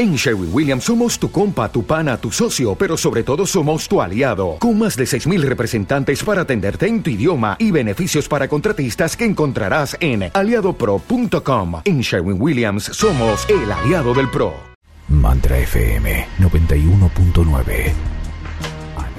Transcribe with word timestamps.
En 0.00 0.16
Sherwin 0.16 0.48
Williams 0.50 0.84
somos 0.84 1.18
tu 1.18 1.30
compa, 1.30 1.70
tu 1.70 1.84
pana, 1.84 2.16
tu 2.16 2.32
socio, 2.32 2.74
pero 2.74 2.96
sobre 2.96 3.22
todo 3.22 3.44
somos 3.44 3.86
tu 3.86 4.00
aliado, 4.00 4.56
con 4.58 4.78
más 4.78 4.96
de 4.96 5.04
6.000 5.04 5.42
representantes 5.42 6.24
para 6.24 6.40
atenderte 6.40 6.86
en 6.86 7.02
tu 7.02 7.10
idioma 7.10 7.56
y 7.58 7.70
beneficios 7.70 8.26
para 8.26 8.48
contratistas 8.48 9.14
que 9.14 9.26
encontrarás 9.26 9.98
en 10.00 10.30
aliadopro.com. 10.32 11.82
En 11.84 12.00
Sherwin 12.00 12.40
Williams 12.40 12.84
somos 12.84 13.46
el 13.50 13.70
aliado 13.70 14.14
del 14.14 14.30
PRO. 14.30 14.54
Mantra 15.08 15.58
FM 15.58 16.28
91.9 16.38 17.92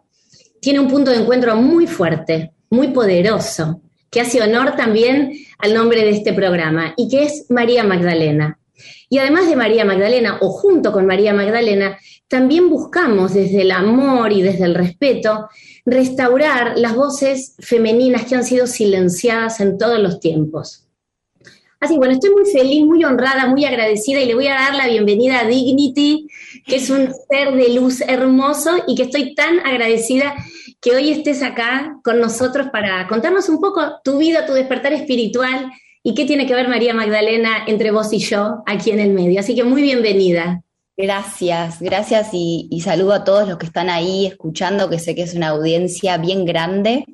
tiene 0.60 0.78
un 0.78 0.86
punto 0.86 1.10
de 1.10 1.16
encuentro 1.16 1.56
muy 1.56 1.88
fuerte, 1.88 2.52
muy 2.70 2.88
poderoso, 2.88 3.82
que 4.08 4.20
hace 4.20 4.40
honor 4.40 4.76
también 4.76 5.32
al 5.58 5.74
nombre 5.74 6.04
de 6.04 6.10
este 6.10 6.32
programa 6.32 6.94
y 6.96 7.08
que 7.08 7.24
es 7.24 7.46
María 7.48 7.82
Magdalena. 7.82 8.56
Y 9.08 9.18
además 9.18 9.48
de 9.48 9.56
María 9.56 9.84
Magdalena, 9.84 10.38
o 10.40 10.50
junto 10.50 10.92
con 10.92 11.06
María 11.06 11.32
Magdalena, 11.34 11.98
también 12.28 12.68
buscamos 12.68 13.34
desde 13.34 13.62
el 13.62 13.70
amor 13.70 14.32
y 14.32 14.42
desde 14.42 14.64
el 14.64 14.74
respeto 14.74 15.48
restaurar 15.86 16.78
las 16.78 16.94
voces 16.94 17.54
femeninas 17.58 18.26
que 18.26 18.34
han 18.34 18.44
sido 18.44 18.66
silenciadas 18.66 19.60
en 19.60 19.78
todos 19.78 19.98
los 19.98 20.20
tiempos. 20.20 20.84
Así, 21.80 21.96
bueno, 21.96 22.14
estoy 22.14 22.30
muy 22.30 22.44
feliz, 22.44 22.84
muy 22.84 23.04
honrada, 23.04 23.46
muy 23.46 23.64
agradecida 23.64 24.20
y 24.20 24.26
le 24.26 24.34
voy 24.34 24.48
a 24.48 24.54
dar 24.54 24.74
la 24.74 24.88
bienvenida 24.88 25.40
a 25.40 25.46
Dignity, 25.46 26.28
que 26.66 26.76
es 26.76 26.90
un 26.90 27.12
ser 27.30 27.54
de 27.54 27.72
luz 27.72 28.00
hermoso 28.00 28.82
y 28.88 28.96
que 28.96 29.04
estoy 29.04 29.34
tan 29.34 29.60
agradecida 29.60 30.34
que 30.80 30.90
hoy 30.90 31.10
estés 31.10 31.42
acá 31.42 31.98
con 32.02 32.20
nosotros 32.20 32.68
para 32.72 33.06
contarnos 33.06 33.48
un 33.48 33.60
poco 33.60 34.00
tu 34.02 34.18
vida, 34.18 34.44
tu 34.44 34.54
despertar 34.54 34.92
espiritual 34.92 35.70
¿Y 36.08 36.14
qué 36.14 36.24
tiene 36.24 36.46
que 36.46 36.54
ver 36.54 36.68
María 36.68 36.94
Magdalena 36.94 37.64
entre 37.66 37.90
vos 37.90 38.10
y 38.14 38.18
yo 38.18 38.62
aquí 38.64 38.92
en 38.92 38.98
el 38.98 39.10
medio? 39.10 39.40
Así 39.40 39.54
que 39.54 39.62
muy 39.62 39.82
bienvenida. 39.82 40.62
Gracias, 40.96 41.82
gracias 41.82 42.30
y, 42.32 42.80
saludo 42.82 43.12
a 43.12 43.24
todos 43.24 43.46
los 43.46 43.58
que 43.58 43.66
están 43.66 43.90
ahí 43.90 44.24
escuchando, 44.24 44.88
que 44.88 44.98
sé 44.98 45.14
que 45.14 45.20
es 45.20 45.34
una 45.34 45.48
audiencia 45.48 46.16
bien 46.16 46.46
grande. 46.46 47.04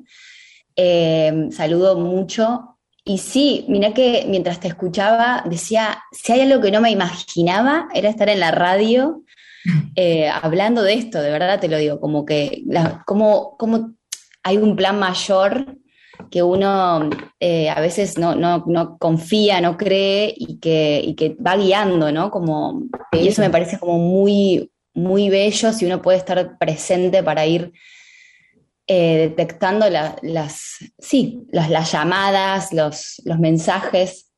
Eh, 0.77 1.49
saludo 1.51 1.99
mucho. 1.99 2.77
Y 3.03 3.17
sí, 3.17 3.65
mira 3.67 3.93
que 3.93 4.23
mientras 4.29 4.61
te 4.61 4.69
escuchaba 4.69 5.43
decía, 5.45 6.01
si 6.13 6.31
hay 6.31 6.49
algo 6.49 6.61
que 6.61 6.71
no 6.71 6.79
me 6.79 6.89
imaginaba, 6.89 7.89
era 7.93 8.07
estar 8.07 8.29
en 8.29 8.39
la 8.39 8.51
radio 8.51 9.23
eh, 9.97 10.29
hablando 10.29 10.81
de 10.83 10.93
esto, 10.93 11.21
de 11.21 11.31
verdad 11.31 11.59
te 11.59 11.67
lo 11.67 11.77
digo, 11.77 11.99
como 11.99 12.23
que 12.23 12.63
como, 13.05 13.57
como 13.57 13.91
hay 14.41 14.55
un 14.55 14.77
plan 14.77 14.97
mayor 14.97 15.79
que 16.29 16.43
uno 16.43 17.09
eh, 17.39 17.69
a 17.69 17.79
veces 17.79 18.17
no, 18.17 18.97
confía, 18.99 19.61
no 19.61 19.77
cree 19.77 20.33
y 20.35 20.57
que, 20.59 21.37
va 21.45 21.55
guiando, 21.57 22.11
¿no? 22.11 22.31
Como, 22.31 22.83
y 23.11 23.27
eso 23.27 23.41
me 23.41 23.49
parece 23.49 23.79
como 23.79 23.97
muy, 23.97 24.71
muy 24.93 25.29
bello 25.29 25.73
si 25.73 25.85
uno 25.85 26.01
puede 26.01 26.17
estar 26.17 26.57
presente 26.57 27.23
para 27.23 27.45
ir 27.45 27.73
eh, 28.87 29.17
detectando 29.17 29.89
las, 29.89 30.77
sí, 30.99 31.41
las, 31.49 31.91
llamadas, 31.91 32.71
los, 32.71 33.21
mensajes. 33.39 34.31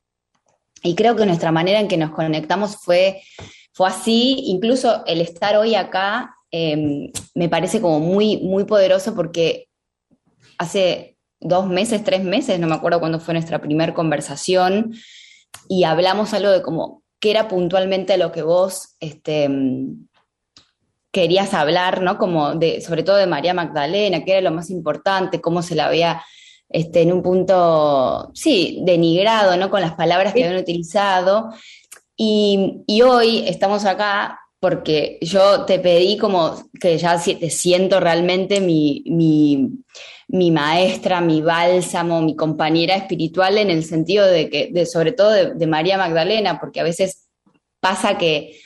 Y 0.82 0.94
creo 0.94 1.16
que 1.16 1.26
nuestra 1.26 1.52
manera 1.52 1.80
en 1.80 1.88
que 1.88 1.96
nos 1.96 2.12
conectamos 2.12 2.76
fue, 2.76 3.22
fue 3.72 3.88
así, 3.88 4.36
incluso 4.46 5.04
el 5.06 5.20
estar 5.20 5.56
hoy 5.56 5.74
acá 5.74 6.34
em, 6.50 7.10
me 7.34 7.48
parece 7.48 7.80
como 7.80 8.00
muy, 8.00 8.38
muy 8.38 8.64
poderoso 8.64 9.14
porque 9.14 9.68
hace 10.56 11.17
dos 11.40 11.66
meses, 11.66 12.04
tres 12.04 12.24
meses, 12.24 12.58
no 12.58 12.66
me 12.66 12.74
acuerdo 12.74 13.00
cuándo 13.00 13.20
fue 13.20 13.34
nuestra 13.34 13.60
primera 13.60 13.94
conversación, 13.94 14.94
y 15.68 15.84
hablamos 15.84 16.34
algo 16.34 16.50
de 16.50 16.62
como 16.62 17.02
qué 17.20 17.30
era 17.30 17.48
puntualmente 17.48 18.16
lo 18.16 18.32
que 18.32 18.42
vos 18.42 18.96
este, 19.00 19.48
querías 21.10 21.54
hablar, 21.54 22.02
¿no? 22.02 22.18
Como 22.18 22.54
de, 22.54 22.80
sobre 22.80 23.02
todo 23.02 23.16
de 23.16 23.26
María 23.26 23.54
Magdalena, 23.54 24.24
qué 24.24 24.32
era 24.32 24.40
lo 24.42 24.52
más 24.52 24.70
importante, 24.70 25.40
cómo 25.40 25.62
se 25.62 25.74
la 25.74 25.88
veía 25.88 26.22
este, 26.68 27.02
en 27.02 27.12
un 27.12 27.22
punto, 27.22 28.30
sí, 28.34 28.80
denigrado, 28.84 29.56
¿no? 29.56 29.70
Con 29.70 29.80
las 29.80 29.94
palabras 29.94 30.34
que 30.34 30.44
habían 30.44 30.60
utilizado. 30.60 31.50
Y, 32.16 32.82
y 32.86 33.02
hoy 33.02 33.44
estamos 33.46 33.84
acá 33.84 34.40
porque 34.60 35.18
yo 35.20 35.64
te 35.64 35.78
pedí 35.78 36.16
como 36.16 36.70
que 36.80 36.98
ya 36.98 37.20
te 37.22 37.50
siento 37.50 38.00
realmente 38.00 38.60
mi, 38.60 39.04
mi 39.06 39.70
mi 40.28 40.50
maestra, 40.50 41.22
mi 41.22 41.40
bálsamo, 41.40 42.20
mi 42.20 42.36
compañera 42.36 42.94
espiritual 42.94 43.56
en 43.56 43.70
el 43.70 43.82
sentido 43.82 44.26
de 44.26 44.50
que, 44.50 44.68
de, 44.70 44.84
sobre 44.84 45.12
todo 45.12 45.30
de, 45.30 45.66
María 45.66 45.96
Magdalena, 45.96 46.60
porque 46.60 46.80
a 46.80 46.84
veces 46.84 47.28
pasa 47.80 48.18
que 48.18 48.60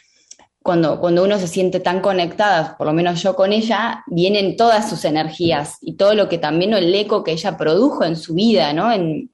cuando, 0.61 1.01
cuando 1.01 1.23
uno 1.25 1.39
se 1.39 1.47
siente 1.47 1.79
tan 1.79 2.01
conectada, 2.01 2.77
por 2.77 2.89
lo 2.89 2.93
menos 2.93 3.23
yo 3.23 3.37
con 3.37 3.53
ella, 3.53 4.03
vienen 4.09 4.57
todas 4.57 4.91
sus 4.91 5.05
energías 5.05 5.79
y 5.81 5.95
todo 5.95 6.15
lo 6.15 6.29
que 6.29 6.39
también 6.39 6.75
el 6.75 6.93
eco 6.95 7.23
que 7.23 7.33
ella 7.33 7.57
produjo 7.57 8.05
en 8.05 8.17
su 8.17 8.35
vida, 8.35 8.73
¿no? 8.73 8.93
En, 8.93 9.31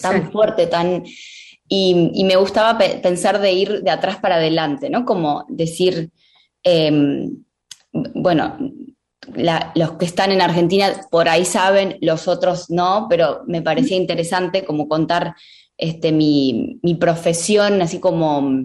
tan 0.00 0.30
fuerte, 0.30 0.66
tan... 0.68 1.04
Y, 1.68 2.24
me 2.24 2.36
gustaba 2.36 2.78
pensar 2.78 3.40
de 3.40 3.52
ir 3.52 3.82
de 3.82 3.90
atrás 3.90 4.18
para 4.18 4.36
adelante, 4.36 4.88
¿no? 4.88 5.04
Como 5.04 5.44
decir, 5.48 6.10
em, 6.62 7.44
bueno, 7.92 8.56
los 9.74 9.92
que 9.92 10.04
están 10.04 10.30
en 10.30 10.40
Argentina 10.40 10.92
por 11.10 11.28
ahí 11.28 11.44
saben, 11.44 11.98
los 12.00 12.28
otros 12.28 12.70
no, 12.70 13.06
pero 13.10 13.42
me 13.46 13.62
parecía 13.62 13.96
interesante 13.96 14.64
como 14.64 14.88
contar 14.88 15.34
este, 15.76 16.12
mi, 16.12 16.78
profesión, 17.00 17.82
así 17.82 17.98
como 18.00 18.64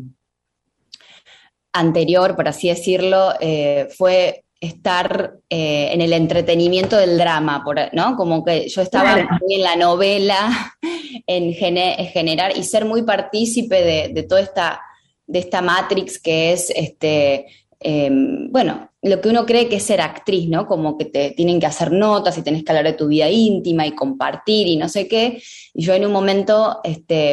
anterior, 1.74 2.36
por 2.36 2.47
así 2.47 2.68
decirlo, 2.68 3.33
eh, 3.39 3.88
fue 3.97 4.44
estar 4.62 5.40
eh, 5.50 5.90
en 5.92 6.02
el 6.02 6.13
entretenimiento 6.13 6.96
del 6.96 7.18
drama, 7.18 7.63
¿no? 7.94 8.16
Como 8.16 8.46
que 8.46 8.69
yo 8.69 8.81
estaba 8.81 9.16
muy 9.42 9.56
en 9.56 9.63
la 9.63 9.75
novela, 9.75 10.78
en, 11.28 11.54
generar 11.54 12.56
y 12.56 12.63
ser 12.63 12.86
muy 12.86 13.02
partícipe 13.02 14.10
de, 14.13 14.24
toda 14.24 14.40
esta, 14.40 14.81
de 15.25 15.40
esta 15.40 15.62
matrix 15.62 16.19
que 16.19 16.54
es, 16.54 16.69
este, 16.69 17.48
em, 17.80 18.52
bueno, 18.52 18.92
lo 19.02 19.19
que 19.19 19.30
uno 19.30 19.48
cree 19.48 19.68
que 19.68 19.78
es 19.78 19.84
ser 19.84 20.00
actriz, 20.00 20.48
¿no? 20.48 20.68
Como 20.68 20.96
que 20.96 21.06
te 21.06 21.31
tienen 21.31 21.60
que 21.60 21.66
hacer 21.66 21.92
notas 21.92 22.38
y 22.38 22.44
tenés 22.44 22.64
que 22.64 22.72
hablar 22.72 22.86
de 22.86 22.94
tu 22.94 23.07
vida 23.07 23.30
íntima 23.31 23.88
y 23.88 23.96
compartir 23.96 24.68
y 24.68 24.78
no 24.78 24.88
sé 24.88 25.07
qué. 25.07 25.42
Y 25.74 25.84
yo 25.84 25.96
en 25.96 26.06
un 26.06 26.12
momento, 26.12 26.81
este, 26.84 27.31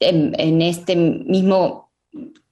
en, 0.00 0.62
este 0.62 0.96
mismo 0.96 1.92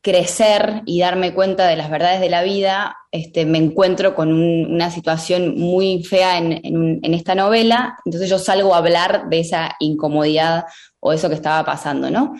crecer 0.05 0.83
y 0.85 1.01
darme 1.01 1.33
cuenta 1.33 1.67
de 1.67 1.77
las 1.77 1.89
verdades 1.89 2.21
de 2.21 2.29
la 2.29 2.43
vida, 2.43 2.95
este, 3.11 3.47
me 3.47 3.57
encuentro 3.57 4.15
con 4.15 4.35
una 4.35 4.91
situación 4.91 5.59
muy 5.59 6.05
fea 6.05 6.37
en, 6.37 7.15
esta 7.15 7.35
novela, 7.35 7.97
entonces 8.05 8.29
yo 8.29 8.39
salgo 8.39 8.75
a 8.75 8.79
hablar 8.79 9.31
de 9.31 9.41
esa 9.41 9.77
incomodidad 9.81 10.67
o 11.01 11.15
eso 11.15 11.31
que 11.31 11.35
estaba 11.35 11.65
pasando, 11.65 12.11
¿no? 12.11 12.35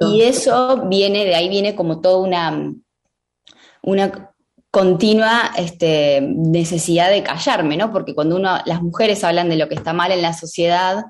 Y 0.00 0.22
eso 0.22 0.88
viene, 0.88 1.24
de 1.24 1.36
ahí 1.36 1.48
viene 1.48 1.76
como 1.76 2.00
toda 2.00 2.18
una, 2.18 2.72
una 3.82 4.32
continua 4.72 5.52
este, 5.56 6.20
necesidad 6.20 7.08
de 7.10 7.22
callarme, 7.22 7.76
¿no? 7.76 7.92
Porque 7.92 8.16
cuando 8.16 8.34
uno, 8.34 8.58
las 8.66 8.82
mujeres 8.82 9.22
hablan 9.22 9.48
de 9.48 9.56
lo 9.56 9.68
que 9.68 9.76
está 9.76 9.92
mal 9.92 10.10
en 10.10 10.22
la 10.22 10.32
sociedad, 10.32 11.04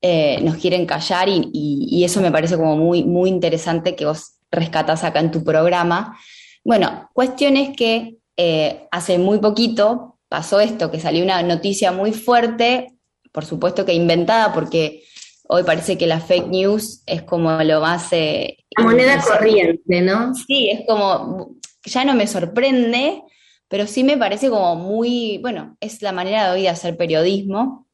eh, 0.00 0.38
nos 0.42 0.58
quieren 0.58 0.86
callar 0.86 1.28
y, 1.28 1.50
y, 1.52 2.04
eso 2.04 2.20
me 2.20 2.30
parece 2.30 2.56
como 2.56 2.76
muy, 2.76 3.02
muy 3.02 3.30
interesante 3.30 3.96
que 3.96 4.04
vos 4.04 4.33
rescatas 4.54 5.04
acá 5.04 5.20
en 5.20 5.30
tu 5.30 5.44
programa. 5.44 6.18
Bueno, 6.64 7.10
cuestiones 7.12 7.76
que 7.76 8.16
eh, 8.36 8.86
hace 8.90 9.18
muy 9.18 9.38
poquito 9.38 10.18
pasó 10.28 10.60
esto, 10.60 10.90
que 10.90 11.00
salió 11.00 11.22
una 11.22 11.42
noticia 11.42 11.92
muy 11.92 12.12
fuerte, 12.12 12.94
por 13.30 13.44
supuesto 13.44 13.84
que 13.84 13.94
inventada, 13.94 14.52
porque 14.52 15.04
hoy 15.48 15.62
parece 15.62 15.98
que 15.98 16.06
la 16.06 16.20
fake 16.20 16.48
news 16.48 17.02
es 17.06 17.22
como 17.22 17.52
lo 17.62 17.80
más... 17.80 18.12
Eh, 18.12 18.56
la 18.76 18.84
moneda 18.84 19.22
corriente, 19.22 20.00
¿no? 20.00 20.34
Sí, 20.34 20.70
es 20.70 20.82
como, 20.88 21.56
ya 21.84 22.04
no 22.04 22.14
me 22.14 22.26
sorprende, 22.26 23.22
pero 23.68 23.86
sí 23.86 24.02
me 24.02 24.16
parece 24.16 24.50
como 24.50 24.74
muy, 24.76 25.38
bueno, 25.38 25.76
es 25.80 26.02
la 26.02 26.12
manera 26.12 26.46
de 26.46 26.54
hoy 26.54 26.62
de 26.62 26.68
hacer 26.70 26.96
periodismo. 26.96 27.86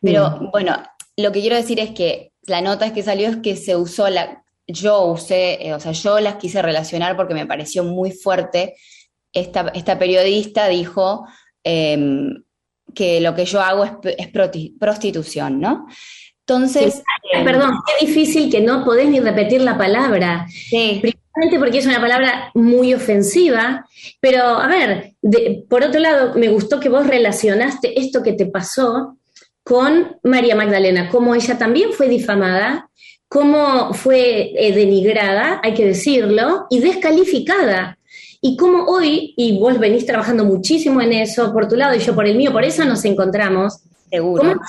Pero 0.00 0.30
mm. 0.30 0.50
bueno, 0.52 0.76
lo 1.16 1.32
que 1.32 1.40
quiero 1.40 1.56
decir 1.56 1.80
es 1.80 1.90
que 1.90 2.32
la 2.42 2.60
nota 2.60 2.86
es 2.86 2.92
que 2.92 3.02
salió 3.02 3.28
es 3.28 3.36
que 3.38 3.56
se 3.56 3.76
usó 3.76 4.08
la, 4.08 4.44
yo 4.68 5.06
usé, 5.06 5.66
eh, 5.66 5.74
o 5.74 5.80
sea, 5.80 5.92
yo 5.92 6.20
las 6.20 6.36
quise 6.36 6.60
relacionar 6.60 7.16
porque 7.16 7.34
me 7.34 7.46
pareció 7.46 7.82
muy 7.82 8.12
fuerte. 8.12 8.76
Esta, 9.32 9.72
esta 9.74 9.98
periodista 9.98 10.68
dijo 10.68 11.26
em, 11.64 12.44
que 12.94 13.20
lo 13.20 13.34
que 13.34 13.46
yo 13.46 13.60
hago 13.60 13.84
es, 13.84 14.28
prostitución, 14.78 15.60
¿no? 15.60 15.86
Entonces. 16.40 17.02
Perdón, 17.44 17.72
qué 17.86 18.06
difícil 18.06 18.50
que 18.50 18.60
no 18.60 18.84
podés 18.84 19.08
ni 19.08 19.20
repetir 19.20 19.62
la 19.62 19.76
palabra. 19.76 20.46
Sí. 20.48 21.00
Primeramente 21.00 21.58
porque 21.58 21.78
es 21.78 21.86
una 21.86 22.00
palabra 22.00 22.50
muy 22.54 22.94
ofensiva, 22.94 23.86
pero 24.20 24.42
a 24.42 24.66
ver, 24.66 25.14
por 25.68 25.82
otro 25.82 26.00
lado, 26.00 26.34
me 26.34 26.48
gustó 26.48 26.80
que 26.80 26.88
vos 26.88 27.06
relacionaste 27.06 27.98
esto 28.00 28.22
que 28.22 28.32
te 28.32 28.46
pasó 28.46 29.18
con 29.62 30.16
María 30.22 30.56
Magdalena, 30.56 31.10
como 31.10 31.34
ella 31.34 31.58
también 31.58 31.92
fue 31.92 32.08
difamada 32.08 32.87
cómo 33.28 33.92
fue 33.92 34.52
eh, 34.56 34.72
denigrada, 34.72 35.60
hay 35.62 35.74
que 35.74 35.86
decirlo, 35.86 36.66
y 36.70 36.80
descalificada. 36.80 37.98
Y 38.40 38.56
cómo 38.56 38.84
hoy, 38.84 39.34
y 39.36 39.58
vos 39.58 39.78
venís 39.78 40.06
trabajando 40.06 40.44
muchísimo 40.44 41.00
en 41.00 41.12
eso 41.12 41.52
por 41.52 41.68
tu 41.68 41.76
lado 41.76 41.94
y 41.94 41.98
yo 41.98 42.14
por 42.14 42.26
el 42.26 42.36
mío, 42.36 42.52
por 42.52 42.64
eso 42.64 42.84
nos 42.84 43.04
encontramos. 43.04 43.80
Seguro. 44.10 44.42
Cómo 44.42 44.60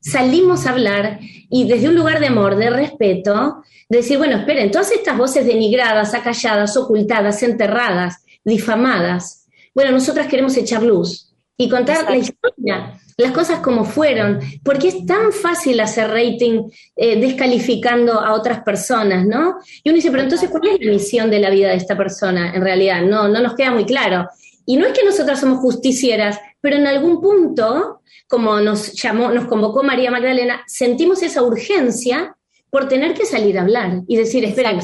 salimos 0.00 0.66
a 0.66 0.70
hablar 0.70 1.20
y 1.48 1.68
desde 1.68 1.88
un 1.88 1.94
lugar 1.94 2.18
de 2.18 2.26
amor, 2.26 2.56
de 2.56 2.70
respeto, 2.70 3.62
decir, 3.88 4.18
bueno, 4.18 4.38
esperen, 4.38 4.70
todas 4.70 4.90
estas 4.90 5.16
voces 5.16 5.46
denigradas, 5.46 6.14
acalladas, 6.14 6.76
ocultadas, 6.76 7.42
enterradas, 7.42 8.24
difamadas, 8.44 9.46
bueno, 9.74 9.92
nosotras 9.92 10.26
queremos 10.26 10.56
echar 10.56 10.82
luz 10.82 11.29
y 11.60 11.68
contar 11.68 12.04
la 12.08 12.16
historia 12.16 12.98
las 13.20 13.32
cosas 13.32 13.60
como 13.60 13.84
fueron, 13.84 14.40
porque 14.64 14.88
es 14.88 15.04
tan 15.04 15.30
fácil 15.30 15.78
hacer 15.80 16.08
rating 16.08 16.70
eh, 16.96 17.20
descalificando 17.20 18.18
a 18.18 18.32
otras 18.32 18.62
personas, 18.62 19.26
¿no? 19.26 19.58
Y 19.84 19.90
uno 19.90 19.96
dice, 19.96 20.10
pero 20.10 20.22
entonces, 20.22 20.48
¿cuál 20.48 20.68
es 20.68 20.80
la 20.80 20.90
misión 20.90 21.30
de 21.30 21.38
la 21.38 21.50
vida 21.50 21.68
de 21.68 21.76
esta 21.76 21.98
persona 21.98 22.54
en 22.54 22.62
realidad? 22.62 23.02
No, 23.02 23.28
no 23.28 23.42
nos 23.42 23.54
queda 23.54 23.72
muy 23.72 23.84
claro. 23.84 24.26
Y 24.64 24.78
no 24.78 24.86
es 24.86 24.94
que 24.94 25.04
nosotras 25.04 25.38
somos 25.38 25.58
justicieras, 25.58 26.40
pero 26.62 26.76
en 26.76 26.86
algún 26.86 27.20
punto, 27.20 28.00
como 28.26 28.58
nos 28.60 28.94
llamó, 28.94 29.30
nos 29.30 29.44
convocó 29.44 29.82
María 29.82 30.10
Magdalena, 30.10 30.62
sentimos 30.66 31.22
esa 31.22 31.42
urgencia 31.42 32.36
por 32.70 32.88
tener 32.88 33.12
que 33.12 33.26
salir 33.26 33.58
a 33.58 33.62
hablar 33.62 34.00
y 34.08 34.16
decir, 34.16 34.44
espera, 34.46 34.78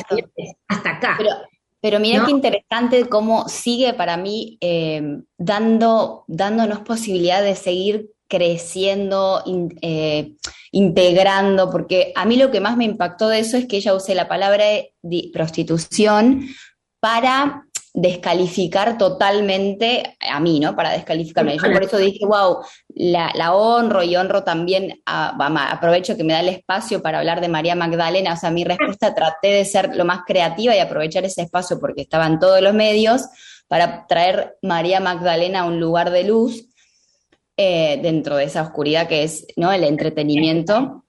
hasta 0.68 0.90
acá. 0.90 1.14
Pero, 1.16 1.30
mira 2.00 2.24
qué 2.24 2.30
interesante 2.30 3.08
cómo 3.08 3.48
sigue 3.48 3.94
para 3.94 4.16
mí 4.16 4.58
eh, 4.60 5.20
dando, 5.38 6.24
dándonos 6.26 6.80
posibilidad 6.80 7.42
de 7.42 7.54
seguir 7.54 8.10
creciendo, 8.28 9.44
eh, 9.82 10.34
integrando, 10.72 11.70
porque 11.70 12.12
a 12.16 12.24
mí 12.24 12.36
lo 12.36 12.50
que 12.50 12.60
más 12.60 12.76
me 12.76 12.84
impactó 12.84 13.28
de 13.28 13.40
eso 13.40 13.56
es 13.56 13.66
que 13.66 13.76
ella 13.76 13.94
use 13.94 14.14
la 14.14 14.28
palabra 14.28 14.64
de 15.02 15.30
prostitución 15.32 16.48
para 17.00 17.65
descalificar 17.96 18.98
totalmente 18.98 20.18
a 20.20 20.38
mí, 20.38 20.60
¿no? 20.60 20.76
Para 20.76 20.92
descalificarme. 20.92 21.56
Yo 21.56 21.72
por 21.72 21.82
eso 21.82 21.96
dije, 21.96 22.26
wow, 22.26 22.58
la, 22.94 23.54
honro 23.54 24.02
y 24.02 24.14
honro 24.16 24.44
también, 24.44 25.00
aprovecho 25.06 26.14
que 26.14 26.22
me 26.22 26.34
da 26.34 26.40
el 26.40 26.50
espacio 26.50 27.00
para 27.00 27.20
hablar 27.20 27.40
de 27.40 27.48
María 27.48 27.74
Magdalena, 27.74 28.34
o 28.34 28.36
sea, 28.36 28.50
mi 28.50 28.64
respuesta 28.64 29.14
traté 29.14 29.48
de 29.48 29.64
ser 29.64 29.96
lo 29.96 30.04
más 30.04 30.20
creativa 30.26 30.76
y 30.76 30.78
aprovechar 30.78 31.24
ese 31.24 31.40
espacio 31.40 31.80
porque 31.80 32.02
estaban 32.02 32.38
todos 32.38 32.60
los 32.60 32.74
medios 32.74 33.22
para 33.66 34.06
traer 34.06 34.58
María 34.60 35.00
Magdalena 35.00 35.60
a 35.60 35.64
un 35.64 35.80
lugar 35.80 36.10
de 36.10 36.24
luz 36.24 36.68
eh, 37.56 37.98
dentro 38.02 38.36
de 38.36 38.44
esa 38.44 38.60
oscuridad 38.60 39.08
que 39.08 39.22
es 39.22 39.46
¿no? 39.56 39.72
el 39.72 39.84
entretenimiento 39.84 41.06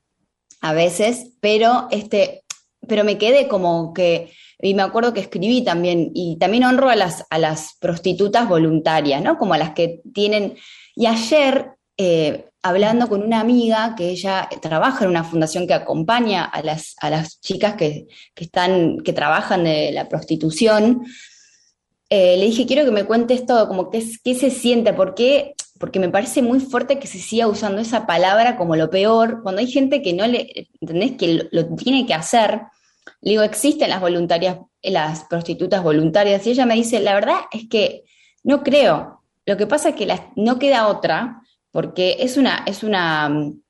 a 0.61 0.71
veces, 0.71 1.33
pero, 1.41 1.89
este, 1.91 2.45
pero 2.87 3.03
me 3.03 3.17
quedé 3.17 3.47
como 3.47 3.93
que, 3.93 4.31
y 4.59 4.73
me 4.73 4.81
acuerdo 4.81 5.13
que 5.13 5.21
escribí 5.21 5.63
también, 5.63 6.11
y 6.13 6.37
también 6.37 6.63
honro 6.63 6.89
a 6.89 6.95
las, 6.95 7.25
a 7.29 7.37
las 7.37 7.75
prostitutas 7.79 8.47
voluntarias, 8.47 9.21
¿no? 9.21 9.37
Como 9.37 9.53
a 9.53 9.57
las 9.57 9.71
que 9.71 10.01
tienen, 10.13 10.55
y 10.95 11.05
ayer, 11.05 11.71
eh, 11.97 12.45
hablando 12.63 13.07
con 13.07 13.23
una 13.23 13.39
amiga 13.39 13.95
que 13.95 14.09
ella 14.09 14.49
trabaja 14.61 15.05
en 15.05 15.11
una 15.11 15.23
fundación 15.23 15.67
que 15.67 15.73
acompaña 15.73 16.43
a 16.43 16.61
las, 16.61 16.95
a 17.01 17.09
las 17.09 17.39
chicas 17.41 17.75
que, 17.75 18.07
están, 18.35 18.97
que 18.99 19.13
trabajan 19.13 19.63
de 19.63 19.91
la 19.91 20.09
prostitución, 20.09 21.05
eh, 22.09 22.37
le 22.37 22.45
dije, 22.45 22.65
quiero 22.65 22.85
que 22.85 22.91
me 22.91 23.05
cuentes 23.05 23.45
todo, 23.45 23.67
como 23.67 23.89
qué, 23.89 24.03
qué 24.23 24.33
se 24.33 24.49
siente, 24.49 24.93
por 24.93 25.13
qué 25.13 25.55
porque 25.79 25.99
me 25.99 26.09
parece 26.09 26.41
muy 26.41 26.59
fuerte 26.59 26.99
que 26.99 27.07
se 27.07 27.19
siga 27.19 27.47
usando 27.47 27.81
esa 27.81 28.05
palabra 28.05 28.57
como 28.57 28.75
lo 28.75 28.89
peor, 28.89 29.41
cuando 29.43 29.59
hay 29.59 29.67
gente 29.67 30.01
que 30.01 30.13
no 30.13 30.27
le, 30.27 30.69
¿entendés? 30.81 31.13
Que 31.13 31.47
lo, 31.51 31.75
tiene 31.75 32.05
que 32.05 32.13
hacer. 32.13 32.61
Le 33.21 33.31
digo, 33.31 33.43
existen 33.43 33.89
las 33.89 34.01
voluntarias, 34.01 34.57
las 34.81 35.25
prostitutas 35.25 35.83
voluntarias, 35.83 36.45
y 36.45 36.51
ella 36.51 36.65
me 36.65 36.75
dice, 36.75 36.99
la 36.99 37.13
verdad 37.13 37.39
es 37.51 37.67
que 37.69 38.03
no 38.43 38.63
creo. 38.63 39.23
Lo 39.45 39.57
que 39.57 39.67
pasa 39.67 39.89
es 39.89 39.95
que 39.95 40.07
no 40.35 40.59
queda 40.59 40.87
otra, 40.87 41.41
porque 41.71 42.17
es 42.19 42.37
una, 42.37 42.63
es 42.65 42.83
una 42.83 43.29
mm, 43.29 43.61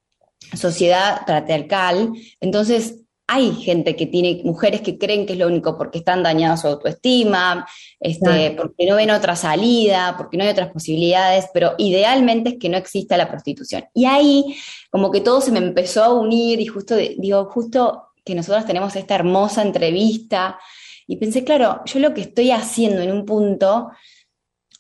sociedad 0.55 1.25
patriarcal, 1.25 2.13
entonces 2.39 3.03
hay 3.29 3.51
gente 3.53 3.97
que 3.97 4.05
tiene, 4.05 4.41
mujeres 4.45 4.79
que 4.81 4.97
creen 4.97 5.25
que 5.25 5.33
es 5.33 5.39
lo 5.39 5.47
único 5.47 5.77
porque 5.77 5.97
están 5.97 6.23
dañadas 6.23 6.61
su 6.61 6.67
autoestima, 6.67 7.67
este, 7.99 8.51
porque 8.51 8.85
no 8.85 8.95
ven 8.95 9.11
otra 9.11 9.35
salida, 9.35 10.15
porque 10.17 10.37
no 10.37 10.45
hay 10.45 10.49
otras 10.49 10.71
posibilidades, 10.71 11.49
pero 11.53 11.73
idealmente 11.77 12.51
es 12.51 12.55
que 12.57 12.69
no 12.69 12.77
exista 12.77 13.17
la 13.17 13.27
prostitución. 13.27 13.83
Y 13.93 14.05
ahí 14.05 14.55
como 14.89 15.11
que 15.11 15.19
todo 15.19 15.41
se 15.41 15.51
me 15.51 15.59
empezó 15.59 16.05
a 16.05 16.13
unir 16.13 16.61
y 16.61 16.67
justo, 16.67 16.95
digo, 16.95 17.45
justo 17.51 18.06
que 18.27 18.35
nosotros 18.35 18.65
tenemos 18.65 18.95
esta 18.95 19.15
hermosa 19.15 19.61
entrevista 19.61 20.59
y 21.07 21.15
pensé, 21.15 21.43
claro, 21.43 21.81
yo 21.85 21.99
lo 21.99 22.13
que 22.13 22.21
estoy 22.21 22.51
haciendo 22.51 23.01
en 23.01 23.11
un 23.11 23.25
punto 23.25 23.89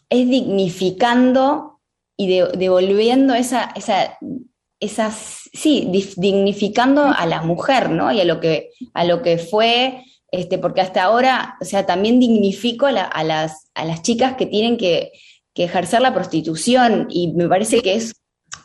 es 0.09 0.29
dignificando 0.29 1.79
y 2.17 2.27
devolviendo 2.27 3.33
esa, 3.33 3.71
esa 3.75 4.17
esas, 4.79 5.49
sí, 5.53 5.89
dignificando 6.17 7.05
a 7.05 7.25
la 7.25 7.41
mujer, 7.41 7.89
¿no? 7.89 8.11
Y 8.11 8.21
a 8.21 8.25
lo 8.25 8.39
que, 8.39 8.71
a 8.93 9.05
lo 9.05 9.21
que 9.21 9.37
fue, 9.37 10.03
este, 10.31 10.57
porque 10.57 10.81
hasta 10.81 11.03
ahora, 11.03 11.57
o 11.61 11.65
sea, 11.65 11.85
también 11.85 12.19
dignifico 12.19 12.85
a, 12.85 13.23
las, 13.23 13.69
a 13.73 13.85
las 13.85 14.01
chicas 14.01 14.35
que 14.35 14.45
tienen 14.45 14.77
que, 14.77 15.11
ejercer 15.59 16.01
la 16.01 16.13
prostitución 16.13 17.07
y 17.09 17.33
me 17.33 17.49
parece 17.49 17.81
que 17.81 17.95
es 17.95 18.13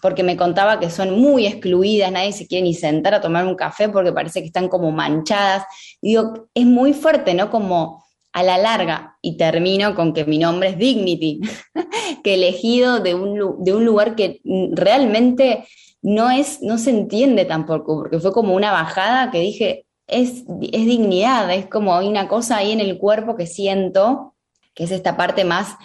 porque 0.02 0.24
me 0.24 0.36
contaba 0.36 0.80
que 0.80 0.90
son 0.90 1.18
muy 1.18 1.46
excluidas, 1.46 2.10
nadie 2.10 2.32
se 2.32 2.48
quiere 2.48 2.64
ni 2.64 2.74
sentar 2.74 3.14
a 3.14 3.20
tomar 3.20 3.46
un 3.46 3.54
café 3.54 3.88
porque 3.88 4.12
parece 4.12 4.40
que 4.40 4.46
están 4.46 4.68
como 4.68 4.90
manchadas. 4.90 5.62
Y 6.00 6.08
digo, 6.08 6.48
es 6.52 6.66
muy 6.66 6.92
fuerte, 6.92 7.34
¿no? 7.34 7.50
Como 7.50 8.04
a 8.32 8.42
la 8.42 8.58
larga, 8.58 9.16
y 9.22 9.36
termino 9.36 9.94
con 9.94 10.12
que 10.12 10.24
mi 10.24 10.38
nombre 10.38 10.70
es 10.70 10.78
Dignity, 10.78 11.40
que 12.24 12.34
elegido 12.34 12.98
de 12.98 13.14
un, 13.14 13.38
lugar 13.84 14.16
que 14.16 14.40
realmente 14.72 15.68
no, 16.00 16.30
es, 16.30 16.62
no 16.62 16.78
se 16.78 16.90
entiende 16.90 17.44
tampoco, 17.44 17.98
porque 17.98 18.18
fue 18.18 18.32
como 18.32 18.54
una 18.54 18.72
bajada 18.72 19.30
que 19.30 19.38
dije, 19.38 19.86
es 20.08 20.44
dignidad, 20.48 21.52
es 21.54 21.66
como 21.66 21.94
hay 21.94 22.08
una 22.08 22.26
cosa 22.26 22.56
ahí 22.56 22.72
en 22.72 22.80
el 22.80 22.98
cuerpo 22.98 23.36
que 23.36 23.46
siento, 23.46 24.34
que 24.74 24.84
es 24.84 24.90
esta 24.90 25.16
parte 25.16 25.44
más, 25.44 25.76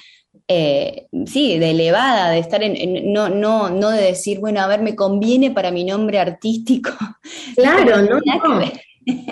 eh, 0.47 1.07
sí, 1.25 1.59
de 1.59 1.71
elevada, 1.71 2.31
de 2.31 2.39
estar 2.39 2.63
en, 2.63 3.11
no, 3.11 3.27
no, 3.27 3.69
no 3.69 3.89
de 3.89 4.01
decir, 4.01 4.39
bueno, 4.39 4.61
a 4.61 4.67
ver, 4.67 4.81
me 4.81 4.95
conviene 4.95 5.51
para 5.51 5.71
mi 5.71 5.83
nombre 5.83 6.19
artístico. 6.19 6.91
Claro, 7.55 8.01
no, 8.01 8.19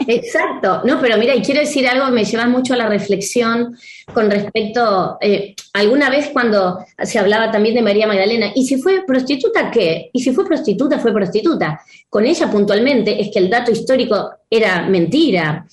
Exacto, 0.08 0.82
no, 0.86 1.02
pero 1.02 1.18
mira, 1.18 1.36
y 1.36 1.42
quiero 1.42 1.60
decir 1.60 1.86
algo, 1.88 2.10
me 2.10 2.24
lleva 2.24 2.48
mucho 2.48 2.74
a 2.74 2.78
la 2.78 2.88
reflexión 2.88 3.76
con 4.14 4.32
respecto, 4.32 5.18
eh, 5.20 5.54
alguna 5.74 6.10
vez 6.10 6.30
cuando 6.30 6.80
se 7.04 7.20
hablaba 7.20 7.52
también 7.52 7.76
de 7.76 7.82
María 7.82 8.08
Magdalena, 8.08 8.52
¿y 8.56 8.66
si 8.66 8.78
fue 8.78 9.04
prostituta 9.06 9.70
qué? 9.70 10.10
Y 10.14 10.22
si 10.22 10.32
fue 10.32 10.46
prostituta, 10.46 10.98
fue 11.00 11.14
prostituta. 11.14 11.82
Con 12.10 12.26
ella 12.26 12.50
puntualmente 12.50 13.22
es 13.22 13.30
que 13.32 13.40
el 13.40 13.50
dato 13.50 13.72
histórico 13.72 14.32
era 14.50 14.88
mentira. 14.88 15.66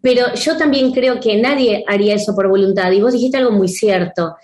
Pero 0.00 0.34
yo 0.34 0.56
también 0.56 0.92
creo 0.92 1.20
que 1.20 1.36
nadie 1.36 1.84
haría 1.86 2.14
eso 2.14 2.34
por 2.34 2.48
voluntad. 2.48 2.90
Y 2.90 3.02
vos 3.02 3.12
dijiste 3.12 3.36
algo 3.36 3.50
muy 3.50 3.68
cierto 3.68 4.36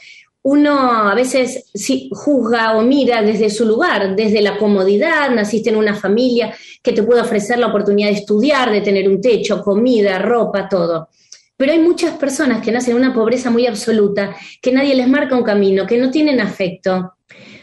uno 0.48 0.78
a 0.78 1.12
veces 1.16 1.72
juzga 2.12 2.76
o 2.76 2.82
mira 2.82 3.20
desde 3.20 3.50
su 3.50 3.64
lugar, 3.64 4.14
desde 4.14 4.40
la 4.40 4.56
comodidad, 4.56 5.28
naciste 5.30 5.70
en 5.70 5.76
una 5.76 5.92
familia 5.92 6.54
que 6.80 6.92
te 6.92 7.02
puede 7.02 7.20
ofrecer 7.20 7.58
la 7.58 7.66
oportunidad 7.66 8.10
de 8.10 8.18
estudiar, 8.18 8.70
de 8.70 8.80
tener 8.80 9.08
un 9.08 9.20
techo, 9.20 9.60
comida, 9.60 10.20
ropa, 10.20 10.68
todo. 10.68 11.08
Pero 11.56 11.72
hay 11.72 11.80
muchas 11.80 12.12
personas 12.12 12.62
que 12.62 12.70
nacen 12.70 12.92
en 12.92 13.02
una 13.02 13.12
pobreza 13.12 13.50
muy 13.50 13.66
absoluta, 13.66 14.36
que 14.62 14.70
nadie 14.70 14.94
les 14.94 15.08
marca 15.08 15.36
un 15.36 15.42
camino, 15.42 15.84
que 15.84 15.98
no 15.98 16.12
tienen 16.12 16.40
afecto, 16.40 17.14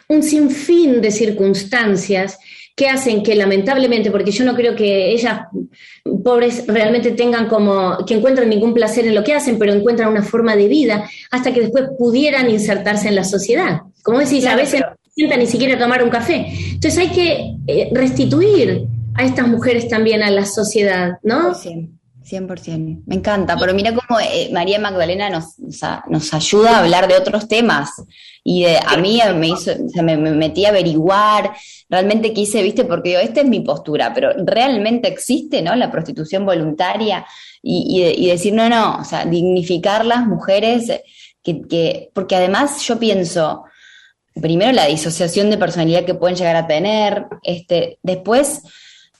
un 0.09 0.21
sinfín 0.21 0.99
de 0.99 1.11
circunstancias 1.11 2.37
que 2.75 2.87
hacen 2.87 3.21
que 3.21 3.35
lamentablemente, 3.35 4.09
porque 4.09 4.31
yo 4.31 4.45
no 4.45 4.55
creo 4.55 4.75
que 4.75 5.11
ellas 5.11 5.41
pobres 6.23 6.65
realmente 6.67 7.11
tengan 7.11 7.47
como, 7.47 7.97
que 8.05 8.15
encuentren 8.15 8.49
ningún 8.49 8.73
placer 8.73 9.05
en 9.05 9.15
lo 9.15 9.23
que 9.23 9.33
hacen, 9.33 9.59
pero 9.59 9.73
encuentran 9.73 10.09
una 10.09 10.23
forma 10.23 10.55
de 10.55 10.67
vida 10.67 11.07
hasta 11.29 11.53
que 11.53 11.61
después 11.61 11.85
pudieran 11.97 12.49
insertarse 12.49 13.07
en 13.07 13.15
la 13.15 13.23
sociedad. 13.23 13.81
Como 14.01 14.19
decís, 14.19 14.45
a 14.45 14.55
veces 14.55 14.81
no 14.81 14.87
no 14.87 14.95
sientan 15.13 15.39
ni 15.39 15.47
siquiera 15.47 15.75
a 15.75 15.79
tomar 15.79 16.03
un 16.03 16.09
café. 16.09 16.47
Entonces 16.71 16.97
hay 16.97 17.09
que 17.09 17.55
eh, 17.67 17.89
restituir 17.93 18.87
a 19.15 19.23
estas 19.23 19.47
mujeres 19.47 19.87
también 19.87 20.23
a 20.23 20.31
la 20.31 20.45
sociedad, 20.45 21.19
¿no? 21.21 21.53
Sí. 21.53 21.89
100%, 22.23 23.03
me 23.05 23.15
encanta, 23.15 23.57
pero 23.57 23.73
mira 23.73 23.93
cómo 23.93 24.19
eh, 24.19 24.49
María 24.51 24.79
Magdalena 24.79 25.29
nos, 25.29 25.59
nos, 25.59 26.33
ayuda 26.33 26.77
a 26.77 26.79
hablar 26.79 27.07
de 27.07 27.15
otros 27.15 27.47
temas. 27.47 27.91
Y 28.43 28.65
a 28.65 28.97
mí 28.97 29.19
me 29.35 29.47
hizo, 29.49 29.71
me, 30.01 30.17
metí 30.17 30.65
a 30.65 30.69
averiguar, 30.69 31.53
realmente 31.89 32.33
quise, 32.33 32.61
viste, 32.61 32.85
porque 32.85 33.09
digo, 33.09 33.21
esta 33.21 33.41
es 33.41 33.47
mi 33.47 33.61
postura, 33.61 34.13
pero 34.13 34.31
realmente 34.45 35.07
existe, 35.07 35.61
¿no? 35.61 35.75
La 35.75 35.91
prostitución 35.91 36.45
voluntaria 36.45 37.25
y, 37.61 38.27
decir, 38.27 38.53
no, 38.53 38.67
no, 38.67 38.97
o 38.97 39.03
sea, 39.05 39.25
dignificar 39.25 40.05
las 40.05 40.25
mujeres, 40.25 40.91
que, 41.41 41.61
que, 41.61 42.09
porque 42.13 42.35
además 42.35 42.81
yo 42.85 42.99
pienso, 42.99 43.63
primero 44.41 44.71
la 44.71 44.87
disociación 44.87 45.49
de 45.49 45.57
personalidad 45.57 46.03
que 46.03 46.15
pueden 46.15 46.35
llegar 46.35 46.55
a 46.57 46.67
tener, 46.67 47.25
este, 47.43 47.99
después 48.01 48.63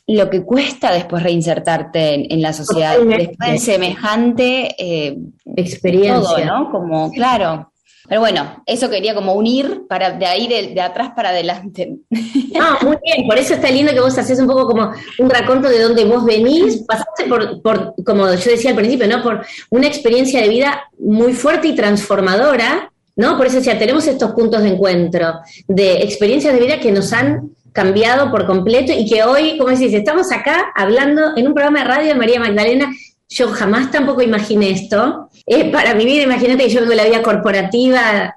lo 0.08 0.30
que 0.30 0.44
cuesta 0.44 0.92
después 0.92 1.24
reinsertarte 1.24 2.34
en, 2.34 2.42
la 2.42 2.52
sociedad, 2.52 2.98
después 3.00 3.52
de 3.52 3.58
semejante 3.58 4.76
eh, 4.78 5.18
experiencia. 5.56 6.46
¿no? 6.46 6.72
Como, 6.72 7.12
claro. 7.12 7.70
Pero 8.08 8.20
bueno, 8.20 8.62
eso 8.66 8.90
quería 8.90 9.16
como 9.16 9.34
unir 9.34 9.84
para 9.88 10.12
de 10.12 10.26
ahí 10.26 10.48
de, 10.48 10.80
atrás 10.82 11.12
para 11.16 11.30
adelante. 11.30 11.96
No, 12.10 12.80
muy 12.82 12.98
bien, 13.02 13.26
por 13.26 13.38
eso 13.38 13.54
está 13.54 13.72
lindo 13.72 13.94
que 13.94 14.02
vos 14.02 14.18
haces 14.18 14.40
un 14.40 14.48
poco 14.48 14.68
como 14.68 14.92
un 15.20 15.30
raconto 15.30 15.70
de 15.70 15.82
dónde 15.82 16.04
vos 16.04 16.26
venís, 16.26 16.84
pasaste 16.86 17.26
por, 17.30 17.62
por, 17.62 17.96
como 18.06 18.26
yo 18.26 18.52
decía 18.52 18.72
al 18.72 18.76
principio, 18.76 19.08
¿no? 19.08 19.24
Por 19.24 19.46
una 19.70 19.88
experiencia 19.88 20.42
de 20.42 20.50
vida 20.50 20.84
muy 21.00 21.32
fuerte 21.32 21.70
y 21.70 21.76
transformadora, 21.76 22.92
¿no? 23.16 23.38
Por 23.38 23.48
eso 23.48 23.58
decía, 23.58 23.80
tenemos 23.80 24.06
estos 24.06 24.32
puntos 24.32 24.64
de 24.64 24.70
encuentro 24.70 25.40
de 25.70 26.04
experiencias 26.04 26.54
de 26.54 26.60
vida 26.60 26.80
que 26.82 26.92
nos 26.92 27.14
han 27.14 27.52
cambiado 27.74 28.32
por 28.32 28.46
completo 28.46 28.94
y 28.96 29.10
que 29.10 29.24
hoy, 29.24 29.58
como 29.58 29.72
decís, 29.72 29.94
estamos 29.94 30.32
acá 30.32 30.72
hablando 30.76 31.36
en 31.36 31.48
un 31.48 31.54
programa 31.54 31.80
de 31.80 31.86
radio 31.86 32.08
de 32.10 32.16
María 32.16 32.40
Magdalena. 32.40 32.94
Yo 33.30 33.50
jamás 33.50 33.92
tampoco 33.92 34.22
imaginé 34.22 34.70
esto. 34.70 35.30
Eh, 35.46 35.72
para 35.72 35.96
mi 35.96 36.06
vida, 36.06 36.24
imagínate 36.24 36.64
que 36.64 36.70
yo 36.70 36.82
vengo 36.82 36.94
la 36.94 37.06
vida 37.06 37.22
corporativa, 37.22 38.36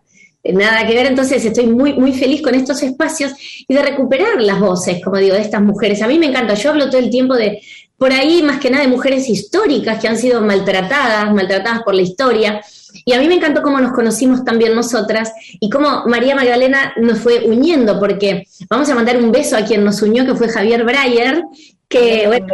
nada 0.52 0.86
que 0.86 0.94
ver, 0.94 1.06
entonces 1.06 1.44
estoy 1.44 1.66
muy, 1.66 1.94
muy 1.94 2.12
feliz 2.12 2.42
con 2.42 2.54
estos 2.54 2.82
espacios 2.82 3.32
y 3.66 3.74
de 3.74 3.82
recuperar 3.82 4.40
las 4.40 4.60
voces, 4.60 5.02
como 5.02 5.18
digo, 5.18 5.34
de 5.34 5.42
estas 5.42 5.62
mujeres. 5.62 6.02
A 6.02 6.08
mí 6.08 6.18
me 6.18 6.26
encanta, 6.26 6.54
yo 6.54 6.70
hablo 6.70 6.88
todo 6.88 6.98
el 6.98 7.10
tiempo 7.10 7.34
de, 7.34 7.60
por 7.96 8.12
ahí 8.12 8.42
más 8.42 8.60
que 8.60 8.70
nada 8.70 8.84
de 8.84 8.90
mujeres 8.90 9.28
históricas 9.28 10.00
que 10.00 10.08
han 10.08 10.18
sido 10.18 10.40
maltratadas, 10.40 11.32
maltratadas 11.34 11.82
por 11.82 11.94
la 11.94 12.02
historia, 12.02 12.60
y 13.04 13.12
a 13.12 13.20
mí 13.20 13.28
me 13.28 13.34
encantó 13.34 13.62
cómo 13.62 13.80
nos 13.80 13.92
conocimos 13.92 14.44
también 14.44 14.74
nosotras 14.74 15.32
y 15.60 15.70
cómo 15.70 16.04
María 16.06 16.34
Magdalena 16.34 16.94
nos 16.96 17.20
fue 17.20 17.44
uniendo, 17.46 17.98
porque 17.98 18.44
vamos 18.68 18.88
a 18.88 18.94
mandar 18.94 19.16
un 19.16 19.32
beso 19.32 19.56
a 19.56 19.64
quien 19.64 19.84
nos 19.84 20.02
unió, 20.02 20.24
que 20.24 20.34
fue 20.34 20.48
Javier 20.48 20.84
Breyer, 20.84 21.42
que 21.88 22.26
bueno, 22.26 22.46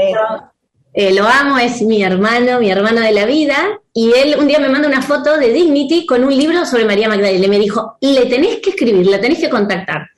eh, 0.94 1.14
lo 1.14 1.26
amo, 1.26 1.58
es 1.58 1.80
mi 1.82 2.02
hermano, 2.02 2.60
mi 2.60 2.70
hermano 2.70 3.00
de 3.00 3.12
la 3.12 3.24
vida, 3.24 3.56
y 3.94 4.12
él 4.12 4.36
un 4.38 4.46
día 4.46 4.58
me 4.58 4.68
manda 4.68 4.88
una 4.88 5.02
foto 5.02 5.38
de 5.38 5.50
Dignity 5.52 6.04
con 6.04 6.24
un 6.24 6.36
libro 6.36 6.66
sobre 6.66 6.84
María 6.84 7.08
Magdalena 7.08 7.46
y 7.46 7.48
me 7.48 7.58
dijo, 7.58 7.96
le 8.00 8.26
tenés 8.26 8.58
que 8.58 8.70
escribir, 8.70 9.06
la 9.06 9.20
tenés 9.20 9.38
que 9.38 9.48
contactar. 9.48 10.08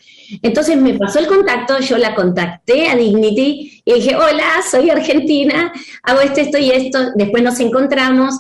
Entonces 0.42 0.76
me 0.76 0.94
pasó 0.94 1.18
el 1.18 1.26
contacto, 1.26 1.78
yo 1.80 1.98
la 1.98 2.14
contacté 2.14 2.88
a 2.88 2.96
Dignity 2.96 3.82
y 3.84 3.94
dije, 3.94 4.16
hola, 4.16 4.62
soy 4.68 4.90
argentina, 4.90 5.72
hago 6.02 6.20
esto, 6.20 6.40
esto 6.40 6.58
y 6.58 6.70
esto, 6.70 6.98
después 7.14 7.42
nos 7.42 7.60
encontramos 7.60 8.34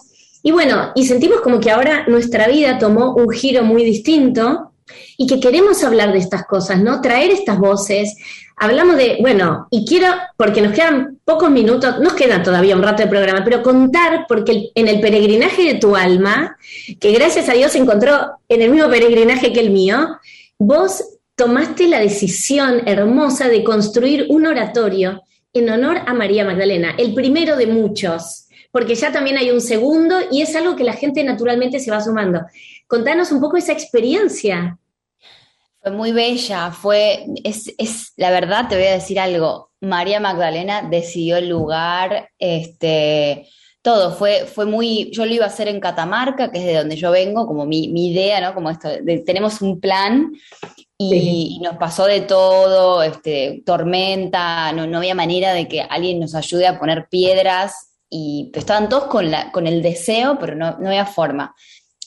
y 0.46 0.52
bueno, 0.52 0.92
y 0.94 1.06
sentimos 1.06 1.40
como 1.40 1.58
que 1.58 1.70
ahora 1.70 2.04
nuestra 2.06 2.48
vida 2.48 2.78
tomó 2.78 3.14
un 3.14 3.30
giro 3.30 3.64
muy 3.64 3.82
distinto 3.82 4.72
y 5.16 5.26
que 5.26 5.40
queremos 5.40 5.82
hablar 5.82 6.12
de 6.12 6.18
estas 6.18 6.44
cosas, 6.44 6.82
¿no? 6.82 7.00
Traer 7.00 7.30
estas 7.30 7.58
voces. 7.58 8.14
Hablamos 8.58 8.98
de, 8.98 9.16
bueno, 9.22 9.66
y 9.70 9.86
quiero, 9.86 10.08
porque 10.36 10.60
nos 10.60 10.74
quedan 10.74 11.18
pocos 11.24 11.50
minutos, 11.50 11.98
nos 12.00 12.12
queda 12.12 12.42
todavía 12.42 12.76
un 12.76 12.82
rato 12.82 13.02
de 13.02 13.08
programa, 13.08 13.42
pero 13.42 13.62
contar, 13.62 14.26
porque 14.28 14.70
en 14.74 14.86
el 14.86 15.00
peregrinaje 15.00 15.62
de 15.62 15.78
tu 15.78 15.96
alma, 15.96 16.58
que 17.00 17.12
gracias 17.12 17.48
a 17.48 17.54
Dios 17.54 17.72
se 17.72 17.78
encontró 17.78 18.32
en 18.46 18.60
el 18.60 18.70
mismo 18.70 18.90
peregrinaje 18.90 19.50
que 19.50 19.60
el 19.60 19.70
mío, 19.70 20.18
vos 20.58 21.02
tomaste 21.36 21.88
la 21.88 22.00
decisión 22.00 22.86
hermosa 22.86 23.48
de 23.48 23.64
construir 23.64 24.26
un 24.28 24.44
oratorio 24.44 25.22
en 25.54 25.70
honor 25.70 26.02
a 26.04 26.12
María 26.12 26.44
Magdalena, 26.44 26.94
el 26.98 27.14
primero 27.14 27.56
de 27.56 27.66
muchos 27.66 28.43
porque 28.74 28.96
ya 28.96 29.12
también 29.12 29.38
hay 29.38 29.52
un 29.52 29.60
segundo 29.60 30.16
y 30.32 30.42
es 30.42 30.56
algo 30.56 30.74
que 30.74 30.82
la 30.82 30.94
gente 30.94 31.22
naturalmente 31.22 31.78
se 31.78 31.92
va 31.92 32.00
sumando. 32.00 32.40
Contanos 32.88 33.30
un 33.30 33.40
poco 33.40 33.56
esa 33.56 33.70
experiencia. 33.70 34.76
Fue 35.80 35.92
muy 35.92 36.10
bella, 36.10 36.72
fue, 36.72 37.24
es, 37.44 38.12
la 38.16 38.32
verdad 38.32 38.66
te 38.68 38.74
voy 38.74 38.86
a 38.86 38.94
decir 38.94 39.20
algo, 39.20 39.70
María 39.80 40.18
Magdalena 40.18 40.82
decidió 40.90 41.36
el 41.36 41.48
lugar, 41.48 42.30
este, 42.36 43.46
todo, 43.80 44.10
fue, 44.10 44.44
fue 44.44 44.66
muy, 44.66 45.08
yo 45.12 45.24
lo 45.24 45.32
iba 45.32 45.44
a 45.44 45.50
hacer 45.50 45.68
en 45.68 45.78
Catamarca, 45.78 46.50
que 46.50 46.58
es 46.58 46.64
de 46.64 46.74
donde 46.74 46.96
yo 46.96 47.12
vengo, 47.12 47.46
como 47.46 47.66
mi, 47.66 47.84
idea, 48.10 48.40
¿no? 48.40 48.54
Como 48.54 48.70
esto, 48.70 48.88
tenemos 49.24 49.62
un 49.62 49.78
plan 49.78 50.32
y, 50.98 51.60
nos 51.62 51.76
pasó 51.76 52.06
de 52.06 52.22
todo, 52.22 53.04
este, 53.04 53.62
tormenta, 53.64 54.72
no, 54.72 54.84
no 54.88 54.98
había 54.98 55.14
manera 55.14 55.52
de 55.52 55.68
que 55.68 55.80
alguien 55.80 56.18
nos 56.18 56.34
ayude 56.34 56.66
a 56.66 56.80
poner 56.80 57.06
piedras 57.08 57.93
y 58.16 58.52
estaban 58.54 58.88
todos 58.88 59.06
con, 59.06 59.28
la, 59.28 59.50
con 59.50 59.66
el 59.66 59.82
deseo, 59.82 60.38
pero 60.38 60.54
no, 60.54 60.78
no 60.78 60.86
había 60.86 61.04
forma. 61.04 61.52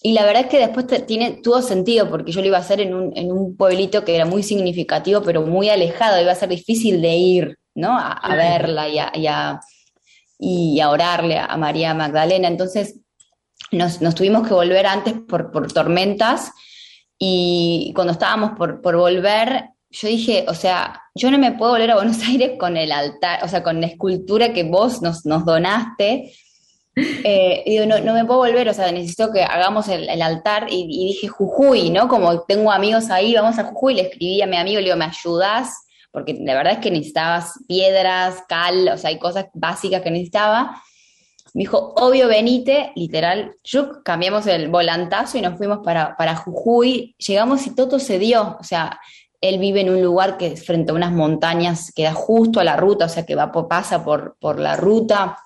Y 0.02 0.14
la 0.14 0.24
verdad 0.24 0.44
es 0.44 0.48
que 0.48 0.60
después 0.60 0.88
tiene, 1.06 1.42
tuvo 1.44 1.62
sentido, 1.62 2.10
porque 2.10 2.32
yo 2.32 2.40
lo 2.40 2.48
iba 2.48 2.56
a 2.56 2.62
hacer 2.62 2.80
en 2.80 2.94
un, 2.94 3.12
en 3.18 3.30
un, 3.30 3.58
pueblito 3.58 4.06
que 4.06 4.16
era 4.16 4.24
muy 4.24 4.42
significativo, 4.42 5.22
pero 5.22 5.42
muy 5.42 5.68
alejado, 5.68 6.22
iba 6.22 6.32
a 6.32 6.36
ser 6.36 6.48
difícil 6.48 7.02
de 7.02 7.14
ir, 7.14 7.60
¿no? 7.76 7.98
A, 8.00 8.36
verla 8.38 8.88
y 8.88 9.00
a, 9.00 9.60
y, 10.40 10.80
a, 10.80 10.90
orarle 10.90 11.40
a 11.40 11.58
María 11.58 11.94
Magdalena. 11.94 12.48
Entonces 12.48 13.02
nos, 13.74 14.02
nos 14.02 14.16
tuvimos 14.16 14.48
que 14.48 14.54
volver 14.54 14.86
antes 14.86 15.14
por, 15.28 15.52
por, 15.52 15.70
tormentas 15.74 16.52
y 17.20 17.92
cuando 17.94 18.14
estábamos 18.14 18.52
por, 18.58 18.82
por 18.82 18.96
volver, 18.96 19.72
yo 19.90 20.08
dije, 20.08 20.46
o 20.48 20.54
sea, 20.54 21.02
yo 21.18 21.32
no 21.32 21.38
me 21.38 21.52
puedo 21.52 21.72
volver 21.72 21.92
a 21.92 21.96
Buenos 21.96 22.22
Aires 22.28 22.54
con 22.60 22.78
el 22.78 22.92
altar, 22.92 23.44
o 23.44 23.48
sea, 23.48 23.64
con 23.64 23.82
la 23.82 23.88
escultura 23.88 24.54
que 24.54 24.64
vos 24.64 25.02
nos, 25.02 25.24
donaste. 25.24 26.34
Eh, 26.96 27.64
digo, 27.68 27.86
no, 27.86 28.00
no, 28.00 28.14
me 28.14 28.26
puedo 28.26 28.40
volver, 28.40 28.68
o 28.70 28.74
sea, 28.74 28.92
necesito 28.92 29.32
que 29.32 29.44
hagamos 29.44 29.88
el, 29.88 30.22
altar. 30.22 30.68
Y, 30.70 30.88
dije, 30.88 31.28
Jujuy, 31.28 31.90
¿no? 31.90 32.08
Como 32.08 32.42
tengo 32.42 32.72
amigos 32.72 33.10
ahí, 33.10 33.34
vamos 33.36 33.60
a 33.60 33.66
Jujuy. 33.66 33.96
Le 33.96 34.02
escribí 34.04 34.42
a 34.42 34.48
mi 34.48 34.58
amigo, 34.58 34.80
le 34.80 34.86
digo, 34.86 34.98
¿me 34.98 35.06
ayudas? 35.06 35.86
Porque 36.12 36.36
la 36.40 36.56
verdad 36.56 36.74
es 36.74 36.80
que 36.80 36.90
necesitabas 36.90 37.54
piedras, 37.68 38.44
cal, 38.48 38.90
o 38.90 38.98
sea, 38.98 39.10
hay 39.10 39.20
cosas 39.20 39.48
básicas 39.54 40.02
que 40.02 40.10
necesitaba. 40.10 40.82
Me 41.54 41.62
dijo, 41.62 41.94
obvio, 41.98 42.28
venite, 42.28 42.92
literal. 42.96 43.54
Cambiamos 44.04 44.48
el 44.48 44.70
volantazo 44.70 45.38
y 45.38 45.42
nos 45.42 45.58
fuimos 45.58 45.80
para, 45.84 46.16
para 46.16 46.36
Jujuy. 46.36 47.16
Llegamos 47.20 47.66
y 47.68 47.76
todo 47.76 48.00
se 48.00 48.20
dio. 48.20 48.58
O 48.60 48.64
sea, 48.64 49.00
él 49.42 49.60
vive 49.60 49.82
en 49.82 49.90
un 49.90 50.02
lugar 50.02 50.38
que 50.38 50.56
frente 50.58 50.92
a 50.92 50.96
unas 50.96 51.12
montañas 51.12 51.92
queda 51.92 52.14
justo 52.14 52.60
a 52.60 52.64
la 52.64 52.76
ruta, 52.76 53.06
o 53.06 53.10
sea 53.10 53.26
que 53.26 53.36
va, 53.36 53.52
pasa 53.52 54.04
por, 54.04 54.36
por 54.40 54.60
la 54.60 54.76
ruta. 54.76 55.38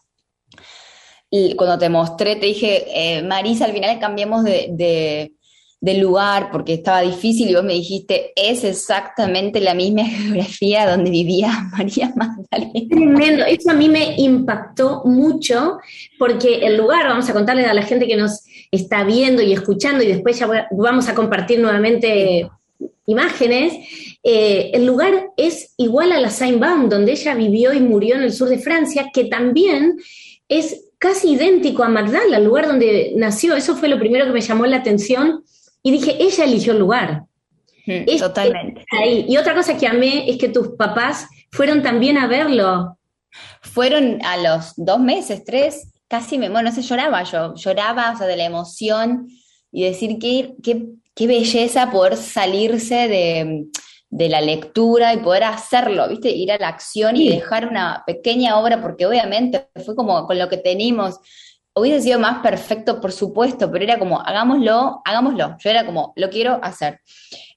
Y 1.29 1.55
cuando 1.55 1.77
te 1.77 1.89
mostré, 1.89 2.35
te 2.35 2.45
dije, 2.45 2.85
eh, 2.87 3.23
Marisa, 3.23 3.65
al 3.65 3.71
final 3.71 3.99
cambiamos 3.99 4.43
de, 4.43 5.33
del 5.79 5.99
lugar 5.99 6.49
porque 6.51 6.73
estaba 6.75 7.01
difícil 7.01 7.49
y 7.49 7.55
vos 7.55 7.63
me 7.63 7.73
dijiste, 7.73 8.33
es 8.35 8.63
exactamente 8.63 9.59
la 9.59 9.73
misma 9.73 10.05
geografía 10.05 10.89
donde 10.89 11.09
vivía 11.09 11.51
María 11.77 12.13
Magdalena. 12.15 12.89
Tremendo, 12.89 13.45
eso 13.45 13.71
a 13.71 13.73
mí 13.73 13.89
me 13.89 14.15
impactó 14.17 15.03
mucho 15.05 15.79
porque 16.19 16.59
el 16.65 16.77
lugar, 16.77 17.07
vamos 17.07 17.29
a 17.29 17.33
contarle 17.33 17.65
a 17.65 17.73
la 17.73 17.83
gente 17.83 18.07
que 18.07 18.17
nos 18.17 18.43
está 18.69 19.03
viendo 19.03 19.41
y 19.41 19.51
escuchando 19.51 20.03
y 20.03 20.07
después 20.07 20.39
ya 20.39 20.67
vamos 20.71 21.09
a 21.09 21.15
compartir 21.15 21.59
nuevamente 21.59 22.49
imágenes, 23.11 23.73
eh, 24.23 24.71
el 24.73 24.85
lugar 24.85 25.31
es 25.37 25.73
igual 25.77 26.11
a 26.11 26.19
la 26.19 26.29
Saint-Baum, 26.29 26.89
donde 26.89 27.11
ella 27.11 27.35
vivió 27.35 27.73
y 27.73 27.79
murió 27.79 28.15
en 28.15 28.23
el 28.23 28.33
sur 28.33 28.49
de 28.49 28.59
Francia, 28.59 29.09
que 29.13 29.25
también 29.25 29.97
es 30.47 30.89
casi 30.97 31.31
idéntico 31.31 31.83
a 31.83 31.89
Magdala, 31.89 32.37
el 32.37 32.43
lugar 32.43 32.67
donde 32.67 33.13
nació. 33.15 33.55
Eso 33.55 33.75
fue 33.75 33.89
lo 33.89 33.99
primero 33.99 34.25
que 34.25 34.31
me 34.31 34.41
llamó 34.41 34.65
la 34.65 34.77
atención 34.77 35.43
y 35.83 35.91
dije, 35.91 36.17
ella 36.19 36.43
eligió 36.43 36.73
el 36.73 36.79
lugar. 36.79 37.23
Mm, 37.87 38.17
totalmente. 38.19 38.85
Y 39.27 39.35
otra 39.37 39.55
cosa 39.55 39.77
que 39.77 39.87
amé 39.87 40.29
es 40.29 40.37
que 40.37 40.49
tus 40.49 40.69
papás 40.69 41.27
fueron 41.51 41.81
también 41.81 42.17
a 42.17 42.27
verlo. 42.27 42.97
Fueron 43.61 44.19
a 44.23 44.37
los 44.37 44.73
dos 44.75 44.99
meses, 44.99 45.43
tres, 45.43 45.91
casi 46.07 46.37
me, 46.37 46.49
bueno, 46.49 46.69
no 46.69 46.75
sé, 46.75 46.81
lloraba 46.81 47.23
yo, 47.23 47.55
lloraba, 47.55 48.11
o 48.11 48.17
sea, 48.17 48.27
de 48.27 48.35
la 48.35 48.45
emoción 48.45 49.27
y 49.71 49.83
decir 49.83 50.19
qué, 50.19 50.53
qué, 50.61 50.85
qué 51.21 51.27
belleza 51.27 51.91
poder 51.91 52.17
salirse 52.17 53.07
de, 53.07 53.67
de, 54.09 54.29
la 54.29 54.41
lectura 54.41 55.13
y 55.13 55.17
poder 55.17 55.43
hacerlo, 55.43 56.09
¿viste? 56.09 56.31
Ir 56.31 56.51
a 56.51 56.57
la 56.57 56.69
acción 56.69 57.15
y 57.15 57.29
dejar 57.29 57.67
una 57.67 58.03
pequeña 58.07 58.57
obra, 58.57 58.81
porque 58.81 59.05
obviamente 59.05 59.67
fue 59.85 59.95
como 59.95 60.25
con 60.25 60.39
lo 60.39 60.49
que 60.49 60.57
tenemos 60.57 61.19
hubiese 61.75 62.01
sido 62.01 62.19
más 62.19 62.39
perfecto, 62.39 62.99
por 62.99 63.11
supuesto, 63.11 63.71
pero 63.71 63.83
era 63.83 63.99
como, 63.99 64.19
hagámoslo, 64.19 65.01
hagámoslo. 65.05 65.55
Yo 65.59 65.69
era 65.69 65.85
como, 65.85 66.13
lo 66.15 66.29
quiero 66.29 66.59
hacer. 66.61 66.99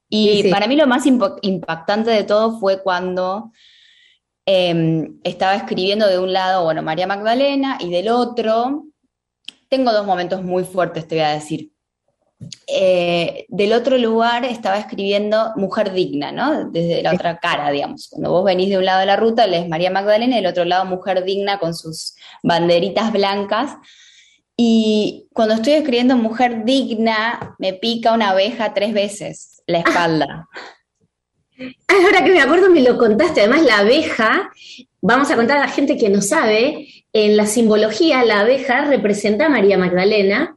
Y 0.07 0.49
para 0.49 0.67
mí 0.67 0.75
lo 0.75 0.87
más 0.87 1.05
impactante 1.05 2.11
de 2.11 2.23
todo 2.23 2.59
fue 2.59 2.81
cuando 2.81 3.51
em, 4.45 5.19
estaba 5.23 5.55
escribiendo 5.55 6.07
de 6.07 6.19
un 6.19 6.31
lado, 6.31 6.63
bueno, 6.63 6.83
María 6.83 7.07
Magdalena, 7.07 7.77
y 7.81 7.89
del 7.89 8.09
otro, 8.09 8.85
tengo 9.67 9.91
dos 9.91 10.05
momentos 10.05 10.43
muy 10.43 10.63
fuertes, 10.63 11.07
te 11.07 11.15
voy 11.15 11.23
a 11.25 11.31
decir. 11.31 11.74
Eh, 12.67 13.45
del 13.47 13.73
otro 13.73 13.97
lugar 13.97 14.43
estaba 14.43 14.77
escribiendo 14.77 15.53
Mujer 15.55 15.93
Digna, 15.93 16.31
¿no? 16.31 16.69
Desde 16.69 17.01
la 17.01 17.13
otra 17.13 17.37
cara, 17.37 17.71
digamos. 17.71 18.09
Cuando 18.09 18.31
vos 18.31 18.43
venís 18.43 18.69
de 18.69 18.77
un 18.77 18.85
lado 18.85 18.99
de 18.99 19.05
la 19.05 19.15
ruta, 19.15 19.47
lees 19.47 19.67
María 19.67 19.91
Magdalena, 19.91 20.35
y 20.35 20.41
del 20.41 20.51
otro 20.51 20.65
lado 20.65 20.85
Mujer 20.85 21.23
Digna 21.23 21.59
con 21.59 21.73
sus 21.73 22.15
banderitas 22.43 23.11
blancas. 23.11 23.77
Y 24.57 25.27
cuando 25.33 25.55
estoy 25.55 25.73
escribiendo 25.73 26.15
mujer 26.15 26.63
digna, 26.63 27.55
me 27.59 27.73
pica 27.73 28.13
una 28.13 28.29
abeja 28.29 28.73
tres 28.73 28.93
veces 28.93 29.61
la 29.67 29.79
espalda. 29.79 30.47
Ahora 31.87 32.23
que 32.23 32.31
me 32.31 32.41
acuerdo, 32.41 32.69
me 32.69 32.81
lo 32.81 32.97
contaste. 32.97 33.41
Además, 33.41 33.63
la 33.63 33.79
abeja, 33.79 34.49
vamos 35.01 35.29
a 35.31 35.35
contar 35.35 35.57
a 35.57 35.61
la 35.61 35.67
gente 35.67 35.97
que 35.97 36.09
no 36.09 36.21
sabe, 36.21 36.87
en 37.13 37.37
la 37.37 37.45
simbología, 37.45 38.25
la 38.25 38.41
abeja 38.41 38.85
representa 38.85 39.45
a 39.45 39.49
María 39.49 39.77
Magdalena. 39.77 40.54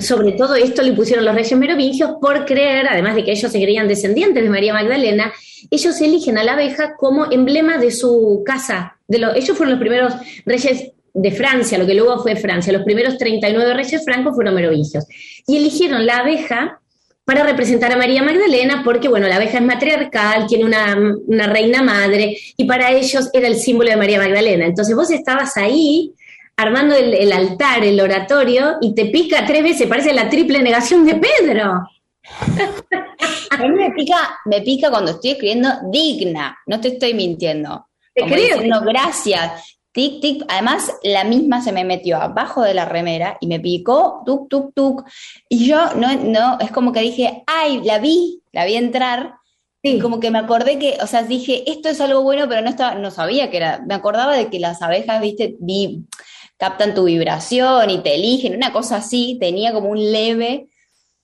Sobre 0.00 0.32
todo 0.32 0.54
esto 0.54 0.82
le 0.82 0.92
pusieron 0.92 1.24
los 1.24 1.34
reyes 1.34 1.56
merovingios 1.56 2.12
por 2.20 2.44
creer, 2.44 2.86
además 2.88 3.14
de 3.14 3.24
que 3.24 3.32
ellos 3.32 3.50
se 3.50 3.60
creían 3.60 3.88
descendientes 3.88 4.42
de 4.42 4.50
María 4.50 4.74
Magdalena, 4.74 5.32
ellos 5.70 6.00
eligen 6.00 6.36
a 6.38 6.44
la 6.44 6.52
abeja 6.52 6.94
como 6.96 7.30
emblema 7.30 7.78
de 7.78 7.90
su 7.90 8.42
casa. 8.44 8.98
Ellos 9.08 9.56
fueron 9.56 9.70
los 9.70 9.80
primeros 9.80 10.14
reyes 10.44 10.92
de 11.14 11.30
Francia, 11.30 11.78
lo 11.78 11.86
que 11.86 11.94
luego 11.94 12.22
fue 12.22 12.36
Francia. 12.36 12.72
Los 12.72 12.84
primeros 12.84 13.18
39 13.18 13.74
reyes 13.74 14.04
francos 14.04 14.34
fueron 14.34 14.54
merovingios. 14.54 15.06
Y 15.46 15.56
eligieron 15.56 16.06
la 16.06 16.18
abeja 16.18 16.80
para 17.24 17.44
representar 17.44 17.92
a 17.92 17.96
María 17.96 18.22
Magdalena, 18.22 18.82
porque, 18.84 19.08
bueno, 19.08 19.28
la 19.28 19.36
abeja 19.36 19.58
es 19.58 19.64
matriarcal, 19.64 20.46
tiene 20.48 20.64
una, 20.64 21.46
reina 21.46 21.82
madre, 21.82 22.36
y 22.56 22.64
para 22.64 22.90
ellos 22.90 23.30
era 23.32 23.46
el 23.46 23.56
símbolo 23.56 23.90
de 23.90 23.96
María 23.96 24.18
Magdalena. 24.18 24.66
Entonces 24.66 24.94
vos 24.96 25.10
estabas 25.10 25.56
ahí 25.56 26.12
armando 26.56 26.94
el, 26.94 27.14
el 27.14 27.32
altar, 27.32 27.84
el 27.84 28.00
oratorio, 28.00 28.76
y 28.80 28.94
te 28.94 29.06
pica 29.06 29.44
tres 29.46 29.62
veces, 29.62 29.88
parece 29.88 30.12
la 30.12 30.28
triple 30.28 30.62
negación 30.62 31.04
de 31.04 31.16
Pedro. 31.16 31.88
A 33.50 33.56
mí 33.58 33.68
me 33.68 33.90
pica, 33.90 34.40
me 34.46 34.62
pica 34.62 34.90
cuando 34.90 35.12
estoy 35.12 35.32
escribiendo 35.32 35.68
digna, 35.90 36.56
no 36.66 36.80
te 36.80 36.88
estoy 36.88 37.14
mintiendo. 37.14 37.86
Te 38.14 38.24
creo. 38.24 38.56
Diciendo, 38.56 38.80
gracias. 38.82 39.78
Tic, 39.92 40.20
tic. 40.20 40.44
Además, 40.48 40.90
la 41.02 41.24
misma 41.24 41.60
se 41.60 41.72
me 41.72 41.84
metió 41.84 42.16
abajo 42.16 42.62
de 42.62 42.74
la 42.74 42.86
remera 42.86 43.36
y 43.40 43.46
me 43.46 43.60
picó, 43.60 44.22
tuk, 44.24 44.48
tuk, 44.48 44.72
tuk. 44.74 45.04
Y 45.48 45.66
yo, 45.66 45.94
no, 45.96 46.14
no, 46.14 46.58
es 46.60 46.70
como 46.70 46.92
que 46.92 47.00
dije, 47.00 47.42
ay, 47.46 47.82
la 47.84 47.98
vi, 47.98 48.42
la 48.52 48.64
vi 48.64 48.76
entrar. 48.76 49.34
Y 49.82 49.98
como 49.98 50.20
que 50.20 50.30
me 50.30 50.38
acordé 50.38 50.78
que, 50.78 50.96
o 51.02 51.06
sea, 51.06 51.24
dije, 51.24 51.70
esto 51.70 51.88
es 51.88 52.00
algo 52.00 52.22
bueno, 52.22 52.48
pero 52.48 52.62
no 52.62 52.70
estaba, 52.70 52.94
no 52.94 53.10
sabía 53.10 53.50
que 53.50 53.56
era. 53.58 53.82
Me 53.86 53.94
acordaba 53.94 54.34
de 54.36 54.48
que 54.48 54.60
las 54.60 54.80
abejas, 54.80 55.20
viste, 55.20 55.56
vi, 55.58 56.04
captan 56.62 56.94
tu 56.94 57.06
vibración 57.06 57.90
y 57.90 57.98
te 58.04 58.14
eligen, 58.14 58.54
una 58.54 58.72
cosa 58.72 58.98
así. 58.98 59.36
Tenía 59.40 59.72
como 59.72 59.88
un 59.88 60.12
leve 60.12 60.68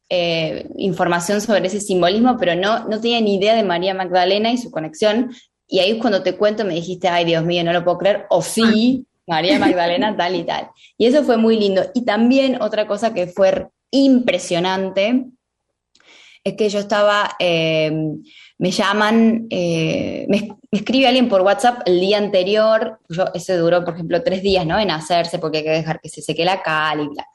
eh, 0.09 0.67
información 0.75 1.41
sobre 1.41 1.65
ese 1.69 1.79
simbolismo, 1.79 2.37
pero 2.41 2.57
no, 2.57 2.89
no 2.89 3.01
tenía 3.01 3.21
ni 3.21 3.37
idea 3.37 3.55
de 3.55 3.63
María 3.63 3.95
Magdalena 3.95 4.51
y 4.51 4.59
su 4.59 4.73
conexión. 4.73 5.31
Y 5.69 5.79
ahí 5.79 5.93
es 5.93 5.99
cuando 5.99 6.25
te 6.25 6.35
cuento, 6.37 6.65
me 6.65 6.75
dijiste, 6.75 7.07
ay 7.07 7.25
Dios 7.25 7.45
mío, 7.45 7.63
no 7.63 7.73
lo 7.73 7.85
puedo 7.85 7.99
creer, 7.99 8.27
o 8.31 8.43
sí, 8.43 9.07
María 9.29 9.59
Magdalena, 9.61 10.17
tal 10.17 10.35
y 10.35 10.43
tal. 10.43 10.71
Y 10.97 11.07
eso 11.07 11.23
fue 11.23 11.37
muy 11.37 11.57
lindo. 11.57 11.83
Y 11.95 12.05
también 12.05 12.61
otra 12.61 12.89
cosa 12.89 13.15
que 13.15 13.29
fue 13.29 13.69
impresionante 13.93 15.25
es 16.45 16.55
que 16.55 16.69
yo 16.69 16.79
estaba, 16.79 17.37
eh, 17.39 17.91
me 18.59 18.71
llaman, 18.71 19.47
eh, 19.51 20.27
me, 20.29 20.49
escribe 20.71 21.07
alguien 21.07 21.29
por 21.29 21.43
WhatsApp 21.43 21.83
el 21.87 22.01
día 22.01 22.19
anterior, 22.19 22.99
yo, 23.09 23.27
ese 23.35 23.57
duró, 23.57 23.85
por 23.85 23.95
ejemplo, 23.95 24.23
tres 24.23 24.43
días, 24.43 24.67
¿no? 24.67 24.79
En 24.79 24.91
hacerse 24.91 25.39
porque 25.39 25.59
hay 25.59 25.65
que 25.65 25.71
dejar 25.71 26.01
que 26.01 26.09
se 26.09 26.23
seque 26.23 26.45
la 26.45 26.63
cal 26.63 27.01
y 27.01 27.09
bla. 27.09 27.27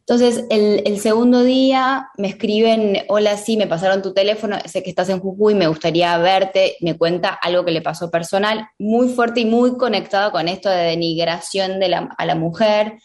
Entonces, 0.00 0.44
el, 0.50 0.98
segundo 0.98 1.44
día 1.44 2.08
me 2.18 2.26
escriben, 2.26 3.04
hola, 3.08 3.36
sí, 3.36 3.56
me 3.56 3.68
pasaron 3.68 4.02
tu 4.02 4.12
teléfono, 4.12 4.58
sé 4.64 4.82
que 4.82 4.90
estás 4.90 5.08
en 5.08 5.20
Jujuy, 5.20 5.54
me 5.54 5.68
gustaría 5.68 6.18
verte, 6.18 6.76
me 6.80 6.98
cuenta 6.98 7.28
algo 7.28 7.64
que 7.64 7.70
le 7.70 7.82
pasó 7.82 8.10
personal, 8.10 8.66
muy 8.78 9.08
fuerte 9.10 9.40
y 9.40 9.46
muy 9.46 9.76
conectado 9.76 10.32
con 10.32 10.48
esto 10.48 10.68
de 10.68 10.82
denigración 10.82 11.78
de 11.78 11.88
la, 11.88 12.14
a 12.18 12.26
la 12.26 12.34
mujer. 12.34 12.98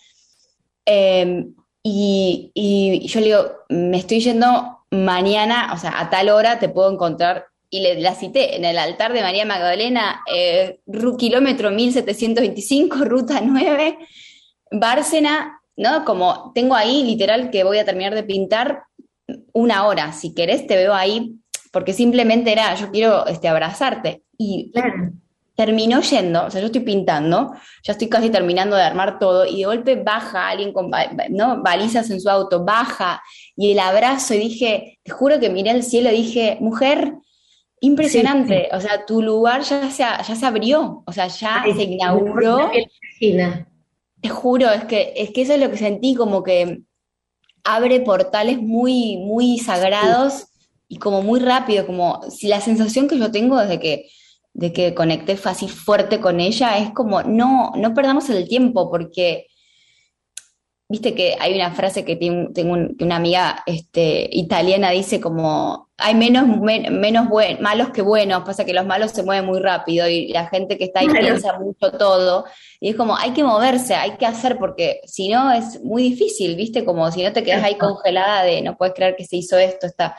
Em, 0.86 1.54
y, 1.84 3.08
yo 3.08 3.20
le 3.20 3.26
digo, 3.28 3.52
me 3.70 3.98
estoy 3.98 4.20
yendo 4.20 4.77
mañana, 4.92 5.72
o 5.74 5.78
sea, 5.78 6.00
a 6.00 6.10
tal 6.10 6.30
hora 6.30 6.60
te 6.60 6.70
puedo 6.70 6.92
encontrar. 6.92 7.46
Y 7.70 7.82
le, 7.82 8.00
la 8.00 8.16
cité 8.16 8.56
en 8.56 8.64
el 8.64 8.78
altar 8.78 9.12
de 9.12 9.22
María 9.22 9.46
Magdalena, 9.46 10.22
eh, 10.32 10.80
kilómetro 11.20 11.70
1725, 11.70 12.98
ruta 13.04 13.42
9, 13.44 13.98
Bárcena, 14.72 15.62
¿no? 15.76 16.06
Como 16.06 16.52
tengo 16.56 16.76
ahí 16.76 17.04
literal 17.04 17.50
que 17.50 17.66
voy 17.66 17.78
a 17.78 17.86
terminar 17.86 18.16
de 18.16 18.24
pintar 18.24 18.84
una 19.52 19.86
hora, 19.86 20.14
si 20.14 20.34
querés 20.34 20.66
te 20.66 20.78
veo 20.78 20.94
ahí, 20.94 21.36
porque 21.72 21.94
simplemente 21.94 22.52
era, 22.52 22.74
yo 22.76 22.90
quiero 22.92 23.28
este, 23.28 23.50
abrazarte. 23.50 24.24
Y 24.38 24.72
terminó 25.58 26.02
yendo, 26.02 26.46
o 26.46 26.52
sea, 26.52 26.62
yo 26.62 26.68
estoy 26.68 26.82
pintando, 26.82 27.52
ya 27.82 27.94
estoy 27.94 28.08
casi 28.08 28.30
terminando 28.30 28.76
de 28.76 28.84
armar 28.84 29.18
todo, 29.18 29.44
y 29.44 29.58
de 29.58 29.66
golpe 29.66 29.96
baja 29.96 30.50
alguien 30.50 30.72
con 30.72 30.92
¿no? 31.32 31.64
balizas 31.64 32.12
en 32.12 32.22
su 32.22 32.30
auto, 32.30 32.64
baja, 32.64 33.24
y 33.56 33.72
el 33.72 33.80
abrazo, 33.80 34.36
y 34.36 34.38
dije, 34.38 35.00
te 35.02 35.12
juro 35.12 35.40
que 35.40 35.50
miré 35.50 35.72
al 35.72 35.82
cielo 35.82 36.12
y 36.12 36.18
dije, 36.18 36.58
mujer, 36.62 37.16
impresionante, 37.80 38.70
o 38.72 38.80
sea, 38.80 39.04
tu 39.08 39.24
lugar 39.24 39.64
ya 39.64 39.90
se, 39.90 40.04
ya 40.04 40.36
se 40.36 40.46
abrió, 40.46 41.04
o 41.08 41.12
sea, 41.12 41.28
ya 41.28 41.64
se 41.76 41.84
inauguró. 41.84 42.70
Te 44.22 44.30
juro, 44.30 44.70
es 44.70 44.86
que, 44.86 45.14
es 45.16 45.32
que 45.32 45.42
eso 45.42 45.54
es 45.54 45.60
lo 45.60 45.72
que 45.72 45.78
sentí, 45.78 46.14
como 46.14 46.44
que 46.44 46.82
abre 47.64 48.00
portales 48.02 48.60
muy, 48.60 49.18
muy 49.18 49.58
sagrados 49.58 50.50
y 50.88 51.00
como 51.00 51.24
muy 51.24 51.40
rápido, 51.40 51.88
como 51.88 52.22
si 52.30 52.48
la 52.48 52.62
sensación 52.62 53.08
que 53.08 53.18
yo 53.18 53.32
tengo 53.32 53.60
desde 53.60 53.80
que, 53.80 54.06
de 54.54 54.74
que 54.74 54.96
conecté 54.96 55.38
fácil 55.38 55.70
fuerte 55.70 56.20
con 56.20 56.40
ella 56.40 56.78
es 56.78 56.92
como, 56.92 57.24
no, 57.24 57.72
no 57.76 57.94
perdamos 57.94 58.30
el 58.30 58.48
tiempo, 58.48 58.90
porque 58.90 59.48
viste 60.90 61.14
que 61.14 61.36
hay 61.40 61.54
una 61.56 61.72
frase 61.72 62.06
que 62.06 62.16
tengo, 62.16 62.78
una 63.00 63.16
amiga 63.18 63.64
este, 63.66 64.30
italiana 64.32 64.92
dice 64.92 65.20
como 65.20 65.88
hay 65.98 66.14
menos, 66.14 66.48
menos 66.48 67.28
malos 67.60 67.90
que 67.90 68.04
buenos, 68.04 68.44
pasa 68.44 68.66
que 68.66 68.74
los 68.74 68.86
malos 68.86 69.12
se 69.12 69.24
mueven 69.24 69.46
muy 69.46 69.60
rápido 69.60 70.08
y 70.08 70.28
la 70.28 70.48
gente 70.48 70.78
que 70.78 70.86
está 70.86 71.00
ahí 71.00 71.08
piensa 71.10 71.58
mucho 71.58 71.92
todo. 71.92 72.46
Y 72.80 72.90
es 72.90 72.96
como 72.96 73.18
hay 73.18 73.32
que 73.32 73.44
moverse, 73.44 73.96
hay 73.96 74.12
que 74.12 74.28
hacer 74.28 74.60
porque 74.60 75.02
si 75.06 75.28
no 75.30 75.52
es 75.52 75.82
muy 75.84 76.04
difícil, 76.04 76.56
viste, 76.56 76.86
como 76.86 77.12
si 77.12 77.24
no 77.24 77.34
te 77.34 77.44
quedas 77.44 77.64
ahí 77.64 77.76
congelada 77.76 78.44
de 78.44 78.62
no 78.62 78.78
puedes 78.78 78.94
creer 78.94 79.16
que 79.16 79.26
se 79.26 79.38
hizo 79.38 79.58
esto, 79.58 79.88
esta, 79.88 80.16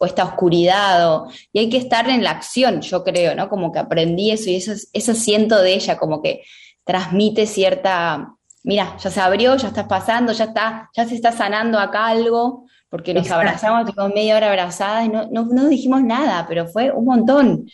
o 0.00 0.06
esta 0.06 0.24
oscuridad, 0.24 1.14
o, 1.14 1.28
y 1.52 1.60
hay 1.60 1.68
que 1.70 1.76
estar 1.76 2.10
en 2.10 2.24
la 2.24 2.32
acción, 2.32 2.80
yo 2.80 3.04
creo, 3.04 3.36
¿no? 3.36 3.48
Como 3.48 3.70
que 3.70 3.78
aprendí 3.78 4.32
eso 4.32 4.50
y 4.50 4.56
eso, 4.56 4.72
eso 4.92 5.14
siento 5.14 5.62
de 5.62 5.74
ella, 5.74 5.96
como 5.96 6.20
que 6.22 6.42
transmite 6.84 7.46
cierta 7.46 8.34
mira, 8.62 8.96
ya 8.98 9.10
se 9.10 9.20
abrió, 9.20 9.56
ya 9.56 9.68
está 9.68 9.88
pasando, 9.88 10.32
ya 10.32 10.44
está, 10.44 10.90
ya 10.94 11.04
se 11.06 11.14
está 11.14 11.32
sanando 11.32 11.78
acá 11.78 12.06
algo, 12.06 12.66
porque 12.88 13.14
nos 13.14 13.30
abrazamos, 13.30 13.88
estuvimos 13.88 14.14
media 14.14 14.36
hora 14.36 14.48
abrazadas 14.48 15.06
y 15.06 15.08
no, 15.08 15.26
no, 15.30 15.68
dijimos 15.68 16.02
nada, 16.02 16.46
pero 16.48 16.66
fue 16.66 16.90
un 16.90 17.04
montón. 17.04 17.66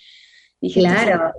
claro. 0.73 1.33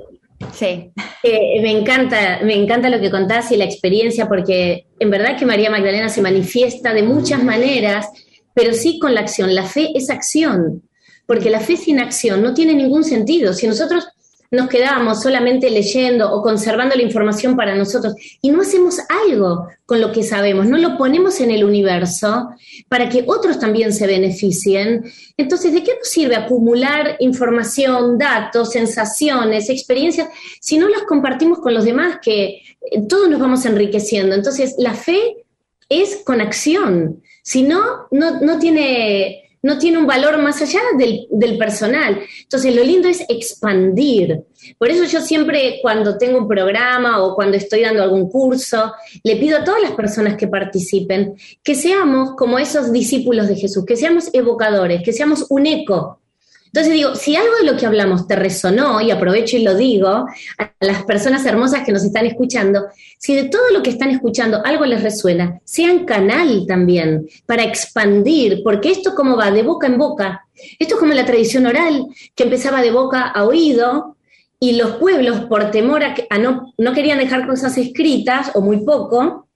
Sí. 0.54 0.92
Eh, 1.24 1.62
me 1.62 1.72
encanta, 1.72 2.40
me 2.44 2.54
encanta 2.54 2.90
lo 2.90 3.00
que 3.00 3.10
contás 3.10 3.52
y 3.52 3.58
la 3.58 3.66
experiencia, 3.66 4.28
porque 4.28 4.86
en 5.00 5.10
verdad 5.10 5.36
que 5.38 5.46
María 5.46 5.72
Magdalena 5.72 6.10
se 6.10 6.22
manifiesta 6.22 6.94
de 6.94 7.04
muchas 7.04 7.44
maneras, 7.44 8.08
pero 8.54 8.74
sí 8.74 9.00
con 9.00 9.16
la 9.16 9.22
acción. 9.22 9.56
La 9.56 9.66
fe 9.66 9.92
es 9.96 10.10
acción, 10.10 10.84
porque 11.26 11.50
la 11.50 11.60
fe 11.60 11.76
sin 11.76 12.00
acción 12.00 12.44
no 12.44 12.54
tiene 12.54 12.76
ningún 12.76 13.04
sentido. 13.04 13.54
Si 13.54 13.68
nosotros 13.68 14.08
nos 14.52 14.70
quedamos 14.70 15.22
solamente 15.22 15.70
leyendo 15.70 16.32
o 16.32 16.42
conservando 16.42 16.96
la 16.96 17.02
información 17.02 17.56
para 17.56 17.76
nosotros 17.76 18.14
y 18.42 18.50
no 18.52 18.62
hacemos 18.62 19.00
algo 19.28 19.68
con 19.86 20.02
lo 20.02 20.12
que 20.12 20.24
sabemos, 20.24 20.68
no 20.68 20.78
lo 20.78 20.98
ponemos 20.98 21.40
en 21.40 21.52
el 21.52 21.64
universo 21.64 22.50
para 22.88 23.10
que 23.10 23.24
otros 23.28 23.60
también 23.60 23.94
se 23.94 24.08
beneficien. 24.08 25.04
Entonces, 25.38 25.74
¿de 25.74 25.84
qué 25.84 25.96
nos 25.98 26.10
sirve 26.10 26.36
acumular 26.36 27.18
información, 27.20 28.18
datos, 28.18 28.72
sensaciones, 28.72 29.70
experiencias 29.70 30.30
si 30.62 30.78
no 30.78 30.88
las 30.88 31.04
compartimos 31.04 31.60
con 31.60 31.74
los 31.74 31.86
demás 31.86 32.20
que 32.22 32.62
eh, 32.82 33.02
todos 33.08 33.30
nos 33.30 33.40
vamos 33.40 33.66
enriqueciendo? 33.66 34.36
Entonces, 34.36 34.76
la 34.78 34.94
fe 34.94 35.46
es 35.90 36.18
con 36.26 36.42
acción. 36.42 37.22
Si 37.44 37.64
no, 37.64 38.08
no, 38.12 38.42
no 38.42 38.60
tiene 38.60 39.47
no 39.62 39.78
tiene 39.78 39.98
un 39.98 40.08
valor 40.08 40.38
más 40.38 40.62
allá 40.62 40.80
del, 40.98 41.58
personal. 41.58 42.20
Entonces, 42.42 42.76
lo 42.76 42.84
lindo 42.84 43.08
es 43.08 43.26
expandir. 43.28 44.44
Por 44.78 44.90
eso 44.90 45.06
yo 45.06 45.22
siempre 45.22 45.80
cuando 45.82 46.18
tengo 46.18 46.40
un 46.40 46.48
programa 46.48 47.24
o 47.24 47.36
cuando 47.36 47.58
estoy 47.58 47.82
dando 47.82 48.04
algún 48.04 48.30
curso, 48.30 48.94
le 49.24 49.36
pido 49.38 49.58
a 49.58 49.64
todas 49.64 49.82
las 49.82 49.92
personas 49.92 50.36
que 50.36 50.48
participen 50.48 51.36
que 51.64 51.76
seamos 51.76 52.36
como 52.36 52.60
esos 52.60 52.92
discípulos 52.92 53.48
de 53.48 53.56
Jesús, 53.56 53.86
que 53.86 53.96
seamos 53.96 54.30
evocadores, 54.34 55.02
que 55.04 55.14
seamos 55.14 55.46
un 55.50 55.66
eco 55.66 56.20
entonces 56.68 56.94
digo, 56.94 57.16
si 57.16 57.36
algo 57.36 57.56
de 57.60 57.72
lo 57.72 57.78
que 57.78 57.86
hablamos 57.86 58.28
te 58.28 58.36
resonó, 58.36 59.02
y 59.02 59.12
aprovecho 59.12 59.58
y 59.58 59.64
lo 59.64 59.76
digo 59.76 60.08
a 60.10 60.74
las 60.80 61.04
personas 61.04 61.46
hermosas 61.46 61.84
que 61.86 61.92
nos 61.92 62.04
están 62.04 62.26
escuchando, 62.26 62.86
si 63.18 63.36
de 63.36 63.46
todo 63.46 63.72
lo 63.72 63.82
que 63.82 63.90
están 63.90 64.12
escuchando 64.12 64.62
algo 64.64 64.86
les 64.86 65.02
resuena, 65.02 65.60
sean 65.64 66.06
canal 66.06 66.66
también 66.68 67.28
para 67.46 67.64
expandir, 67.64 68.62
porque 68.64 68.92
esto 68.92 69.16
como 69.16 69.36
va 69.36 69.50
de 69.52 69.64
boca 69.64 69.88
en 69.88 69.98
boca, 69.98 70.46
esto 70.78 70.96
es 70.96 71.00
como 71.00 71.14
la 71.14 71.26
tradición 71.26 71.66
oral, 71.66 72.06
que 72.36 72.44
empezaba 72.44 72.82
de 72.82 72.92
boca 72.92 73.22
a 73.22 73.46
oído, 73.46 74.16
y 74.60 74.74
los 74.74 74.96
pueblos, 74.98 75.42
por 75.42 75.70
temor 75.70 76.04
a, 76.04 76.16
que, 76.16 76.28
no, 76.40 76.74
no 76.78 76.94
querían 76.94 77.20
dejar 77.20 77.48
cosas 77.48 77.78
escritas, 77.78 78.52
o 78.56 78.62
muy 78.62 78.84
poco, 78.84 79.48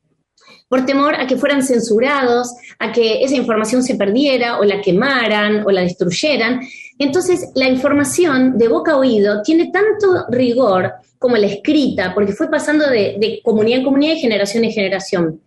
por 0.71 0.85
temor 0.85 1.15
a 1.15 1.27
que 1.27 1.35
fueran 1.35 1.63
censurados, 1.63 2.53
a 2.79 2.93
que 2.93 3.25
esa 3.25 3.35
información 3.35 3.83
se 3.83 3.95
perdiera 3.95 4.57
o 4.57 4.63
la 4.63 4.79
quemaran 4.79 5.65
o 5.65 5.69
la 5.69 5.81
destruyeran. 5.81 6.61
Entonces, 7.03 7.49
la 7.55 7.67
información 7.67 8.59
de 8.59 8.67
boca 8.67 8.91
a 8.91 8.97
oído 8.97 9.41
tiene 9.41 9.71
tanto 9.71 10.27
rigor 10.29 10.93
como 11.17 11.35
la 11.35 11.47
escrita, 11.47 12.13
porque 12.13 12.31
fue 12.31 12.47
pasando 12.47 12.87
de, 12.87 13.41
comunidad 13.43 13.79
en 13.79 13.85
comunidad 13.85 14.13
y 14.13 14.19
generación 14.19 14.65
en 14.65 14.71
generación. 14.71 15.41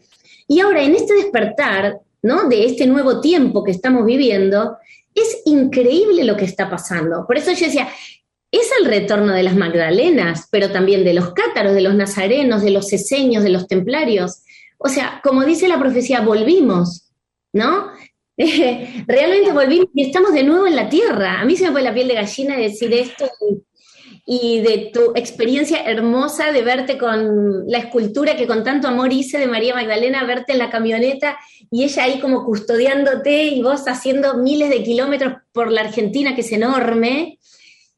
Y 0.48 0.58
ahora, 0.58 0.82
en 0.82 0.96
este 0.96 1.14
despertar, 1.14 2.00
¿no? 2.22 2.48
De 2.48 2.66
este 2.66 2.88
nuevo 2.88 3.20
tiempo 3.20 3.62
que 3.62 3.70
estamos 3.70 4.04
viviendo, 4.04 4.78
es 5.14 5.42
increíble 5.44 6.24
lo 6.24 6.36
que 6.36 6.44
está 6.44 6.68
pasando. 6.68 7.24
Por 7.24 7.38
eso 7.38 7.52
yo 7.52 7.66
decía, 7.66 7.88
es 8.50 8.70
el 8.80 8.86
retorno 8.86 9.32
de 9.32 9.44
las 9.44 9.54
Magdalenas, 9.54 10.48
pero 10.50 10.72
también 10.72 11.04
de 11.04 11.14
los 11.14 11.34
cátaros, 11.34 11.74
de 11.74 11.82
los 11.82 11.94
nazarenos, 11.94 12.62
de 12.62 12.72
los 12.72 12.88
ceseños, 12.88 13.44
de 13.44 13.50
los 13.50 13.68
templarios. 13.68 14.42
O 14.76 14.88
sea, 14.88 15.20
como 15.22 15.44
dice 15.44 15.68
la 15.68 15.78
profecía, 15.78 16.20
volvimos, 16.20 17.12
¿no? 17.52 17.92
realmente 19.06 19.52
volvimos 19.52 19.88
y 19.94 20.06
estamos 20.06 20.32
de 20.32 20.42
nuevo 20.42 20.66
en 20.66 20.74
la 20.74 20.88
tierra. 20.88 21.40
A 21.40 21.44
mí 21.44 21.56
se 21.56 21.66
me 21.66 21.72
fue 21.72 21.82
la 21.82 21.94
piel 21.94 22.08
de 22.08 22.14
gallina 22.14 22.56
decir 22.56 22.92
esto 22.92 23.30
y, 24.26 24.60
de 24.60 24.90
tu 24.92 25.12
experiencia 25.14 25.84
hermosa 25.84 26.50
de 26.50 26.62
verte 26.62 26.98
con 26.98 27.68
la 27.68 27.78
escultura 27.78 28.36
que 28.36 28.46
con 28.46 28.64
tanto 28.64 28.88
amor 28.88 29.12
hice 29.12 29.38
de 29.38 29.46
María 29.46 29.74
Magdalena, 29.74 30.24
verte 30.24 30.52
en 30.52 30.58
la 30.58 30.70
camioneta 30.70 31.38
y 31.70 31.84
ella 31.84 32.04
ahí 32.04 32.20
como 32.20 32.44
custodiándote 32.44 33.44
y 33.44 33.62
vos 33.62 33.84
haciendo 33.86 34.38
miles 34.38 34.70
de 34.70 34.82
kilómetros 34.82 35.34
por 35.52 35.70
la 35.70 35.82
Argentina, 35.82 36.34
que 36.34 36.40
es 36.40 36.52
enorme, 36.52 37.38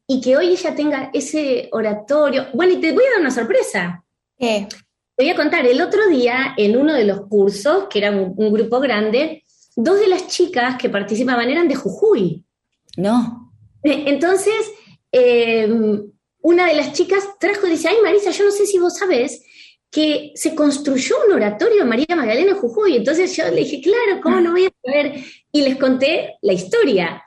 y 0.05 0.21
que 0.21 0.37
hoy 0.37 0.49
ella 0.49 0.75
tenga 0.75 1.09
ese 1.13 1.67
oratorio. 1.71 2.47
Bueno, 2.53 2.73
y 2.73 2.77
te 2.77 2.91
voy 2.91 3.03
a 3.05 3.11
dar 3.11 3.21
una 3.21 3.31
sorpresa. 3.31 4.03
¿Qué? 4.37 4.67
Te 5.15 5.23
voy 5.23 5.29
a 5.31 5.35
contar, 5.35 5.65
el 5.65 5.81
otro 5.81 6.07
día 6.07 6.53
en 6.57 6.77
uno 6.77 6.93
de 6.93 7.03
los 7.03 7.21
cursos, 7.27 7.87
que 7.89 7.99
era 7.99 8.11
un 8.11 8.53
grupo 8.53 8.79
grande, 8.79 9.43
dos 9.77 9.99
de 9.99 10.07
las 10.07 10.27
chicas 10.27 10.75
que 10.77 10.89
participaban 10.89 11.49
eran 11.49 11.67
de 11.67 11.75
Jujuy. 11.75 12.43
No. 12.97 13.53
Eh, 13.83 14.05
entonces, 14.07 14.73
em, 15.11 16.11
una 16.41 16.67
de 16.67 16.73
las 16.73 16.93
chicas 16.93 17.23
trajo 17.39 17.67
y 17.67 17.71
dice, 17.71 17.89
ay 17.89 17.97
Marisa, 18.03 18.31
yo 18.31 18.45
no 18.45 18.51
sé 18.51 18.65
si 18.65 18.79
vos 18.79 18.97
sabés 18.97 19.43
que 19.91 20.31
se 20.35 20.55
construyó 20.55 21.15
un 21.27 21.35
oratorio 21.35 21.83
de 21.83 21.85
María 21.85 22.15
Magdalena 22.15 22.51
en 22.51 22.57
Jujuy. 22.57 22.95
Entonces 22.95 23.35
yo 23.37 23.45
le 23.49 23.61
dije, 23.61 23.81
claro, 23.81 24.19
¿cómo 24.21 24.41
no 24.41 24.51
voy 24.51 24.65
a 24.65 24.71
saber? 24.83 25.23
Y 25.51 25.61
les 25.61 25.77
conté 25.77 26.37
la 26.41 26.53
historia. 26.53 27.23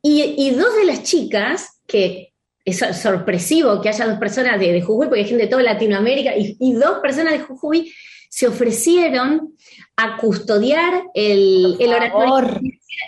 Y, 0.00 0.50
dos 0.50 0.76
de 0.76 0.84
las 0.84 1.02
chicas, 1.02 1.80
que 1.86 2.32
es 2.64 2.78
sorpresivo 2.78 3.80
que 3.80 3.88
haya 3.88 4.06
dos 4.06 4.18
personas 4.18 4.58
de, 4.60 4.80
Jujuy, 4.80 5.08
porque 5.08 5.22
hay 5.22 5.28
gente 5.28 5.44
de 5.44 5.50
toda 5.50 5.62
Latinoamérica, 5.62 6.36
y, 6.36 6.56
y 6.60 6.72
dos 6.74 7.00
personas 7.00 7.32
de 7.32 7.40
Jujuy, 7.40 7.92
se 8.28 8.46
ofrecieron 8.46 9.54
a 9.96 10.16
custodiar 10.16 11.04
el, 11.14 11.76
el 11.78 11.92
oratorio. 11.92 12.60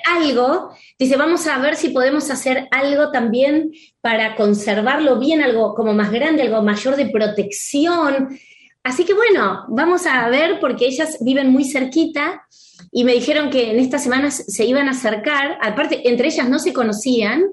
Algo, 0.06 0.70
dice, 0.98 1.16
vamos 1.16 1.46
a 1.46 1.58
ver 1.58 1.74
si 1.74 1.88
podemos 1.88 2.30
hacer 2.30 2.68
algo 2.70 3.10
también 3.10 3.72
para 4.00 4.36
conservarlo 4.36 5.18
bien, 5.18 5.42
algo 5.42 5.74
como 5.74 5.92
más 5.92 6.12
grande, 6.12 6.42
algo 6.42 6.62
mayor 6.62 6.96
de 6.96 7.10
protección. 7.10 8.38
Así 8.82 9.04
que 9.04 9.14
bueno, 9.14 9.64
vamos 9.68 10.06
a 10.06 10.28
ver 10.28 10.58
porque 10.60 10.86
ellas 10.86 11.18
viven 11.20 11.50
muy 11.50 11.64
cerquita 11.64 12.42
y 12.90 13.04
me 13.04 13.12
dijeron 13.12 13.50
que 13.50 13.70
en 13.70 13.78
estas 13.78 14.02
semanas 14.02 14.44
se 14.48 14.64
iban 14.64 14.88
a 14.88 14.92
acercar, 14.92 15.58
aparte 15.60 16.08
entre 16.08 16.28
ellas 16.28 16.48
no 16.48 16.58
se 16.58 16.72
conocían, 16.72 17.44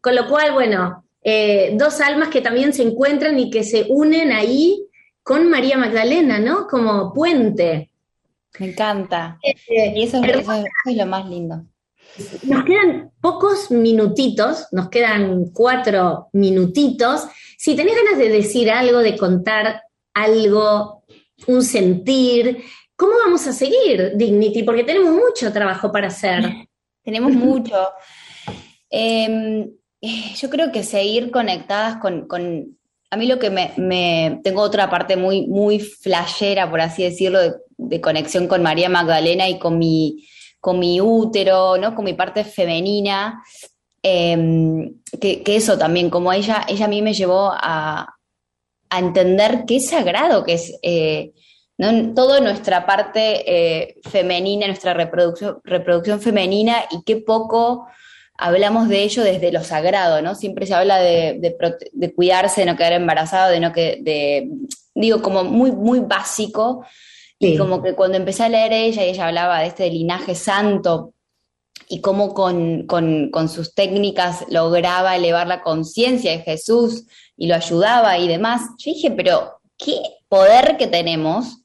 con 0.00 0.14
lo 0.14 0.28
cual, 0.28 0.52
bueno, 0.52 1.04
eh, 1.22 1.72
dos 1.74 2.00
almas 2.00 2.28
que 2.28 2.40
también 2.40 2.72
se 2.72 2.82
encuentran 2.82 3.38
y 3.38 3.50
que 3.50 3.64
se 3.64 3.86
unen 3.88 4.32
ahí 4.32 4.85
con 5.26 5.50
María 5.50 5.76
Magdalena, 5.76 6.38
¿no? 6.38 6.68
Como 6.68 7.12
puente. 7.12 7.90
Me 8.60 8.68
encanta. 8.68 9.40
Este, 9.42 9.92
y 9.96 10.04
eso, 10.04 10.22
es 10.22 10.96
lo 10.96 11.06
más 11.06 11.28
lindo. 11.28 11.64
Nos 12.44 12.64
quedan 12.64 13.10
pocos 13.20 13.72
minutitos, 13.72 14.68
nos 14.70 14.88
quedan 14.88 15.46
cuatro 15.46 16.28
minutitos. 16.32 17.24
Si 17.58 17.74
tenés 17.74 17.96
ganas 17.96 18.20
de 18.20 18.28
decir 18.28 18.70
algo, 18.70 19.00
de 19.00 19.16
contar 19.16 19.82
algo, 20.14 21.02
un 21.48 21.64
sentir, 21.64 22.62
¿cómo 22.94 23.14
vamos 23.24 23.48
a 23.48 23.52
seguir 23.52 24.12
Dignity? 24.14 24.62
Porque 24.62 24.84
tenemos 24.84 25.12
mucho 25.12 25.52
trabajo 25.52 25.90
para 25.90 26.06
hacer. 26.06 26.44
tenemos 27.02 27.32
mucho. 27.32 27.74
Em, 28.88 29.72
yo 30.36 30.50
creo 30.50 30.70
que 30.70 30.84
seguir 30.84 31.32
conectadas 31.32 31.96
con, 31.96 32.28
a 33.16 33.18
mí 33.18 33.26
lo 33.26 33.38
que 33.38 33.50
me, 33.50 34.40
tengo 34.44 34.60
otra 34.60 34.90
parte 34.90 35.16
muy, 35.16 35.46
muy 35.46 35.80
flashera, 35.80 36.68
por 36.68 36.82
así 36.82 37.02
decirlo, 37.02 37.38
de, 37.78 38.00
conexión 38.00 38.46
con 38.46 38.62
María 38.62 38.90
Magdalena 38.90 39.48
y 39.48 39.58
con 39.58 39.78
mi, 39.78 40.28
con 40.60 40.78
mi 40.78 41.00
útero, 41.00 41.78
¿no? 41.78 41.94
Con 41.94 42.04
mi 42.04 42.12
parte 42.12 42.44
femenina. 42.44 43.42
Em, 44.02 45.00
que, 45.18 45.42
eso 45.46 45.78
también, 45.78 46.10
como 46.10 46.30
ella, 46.30 46.66
ella 46.68 46.84
a 46.84 46.88
mí 46.88 47.00
me 47.00 47.14
llevó 47.14 47.50
a, 47.52 48.12
entender 48.88 49.64
qué 49.66 49.80
sagrado 49.80 50.44
que 50.44 50.52
es 50.52 50.78
eh, 50.80 51.32
toda 52.14 52.40
nuestra 52.40 52.86
parte 52.86 53.42
eh, 53.44 53.96
femenina, 54.08 54.68
nuestra 54.68 54.94
reproducción, 54.94 55.58
reproducción 55.64 56.20
femenina 56.20 56.84
y 56.92 57.02
qué 57.02 57.16
poco 57.16 57.88
hablamos 58.38 58.88
de 58.88 59.02
ello 59.02 59.22
desde 59.22 59.52
lo 59.52 59.62
sagrado, 59.62 60.22
¿no? 60.22 60.34
Siempre 60.34 60.66
se 60.66 60.74
habla 60.74 60.98
de, 60.98 61.56
cuidarse, 62.14 62.62
de 62.62 62.66
no 62.66 62.76
quedar 62.76 62.92
embarazado, 62.92 63.50
de 63.50 63.60
no 63.60 63.72
que, 63.72 63.98
de, 64.02 64.50
digo, 64.94 65.22
como 65.22 65.44
muy, 65.44 65.72
muy 65.72 66.00
básico. 66.00 66.84
Y 67.38 67.58
como 67.58 67.82
que 67.82 67.94
cuando 67.94 68.16
empecé 68.16 68.44
a 68.44 68.48
leer 68.48 68.72
ella, 68.72 69.04
y 69.04 69.10
ella 69.10 69.26
hablaba 69.26 69.60
de 69.60 69.66
este 69.66 69.90
linaje 69.90 70.34
santo 70.34 71.12
y 71.86 72.00
cómo 72.00 72.32
con, 72.32 72.86
con 72.86 73.48
sus 73.50 73.74
técnicas 73.74 74.46
lograba 74.48 75.16
elevar 75.16 75.46
la 75.46 75.62
conciencia 75.62 76.32
de 76.32 76.38
Jesús 76.38 77.04
y 77.36 77.46
lo 77.46 77.54
ayudaba 77.54 78.18
y 78.18 78.26
demás, 78.26 78.62
yo 78.78 78.92
dije, 78.92 79.10
pero 79.10 79.60
qué 79.76 80.00
poder 80.28 80.78
que 80.78 80.86
tenemos 80.86 81.62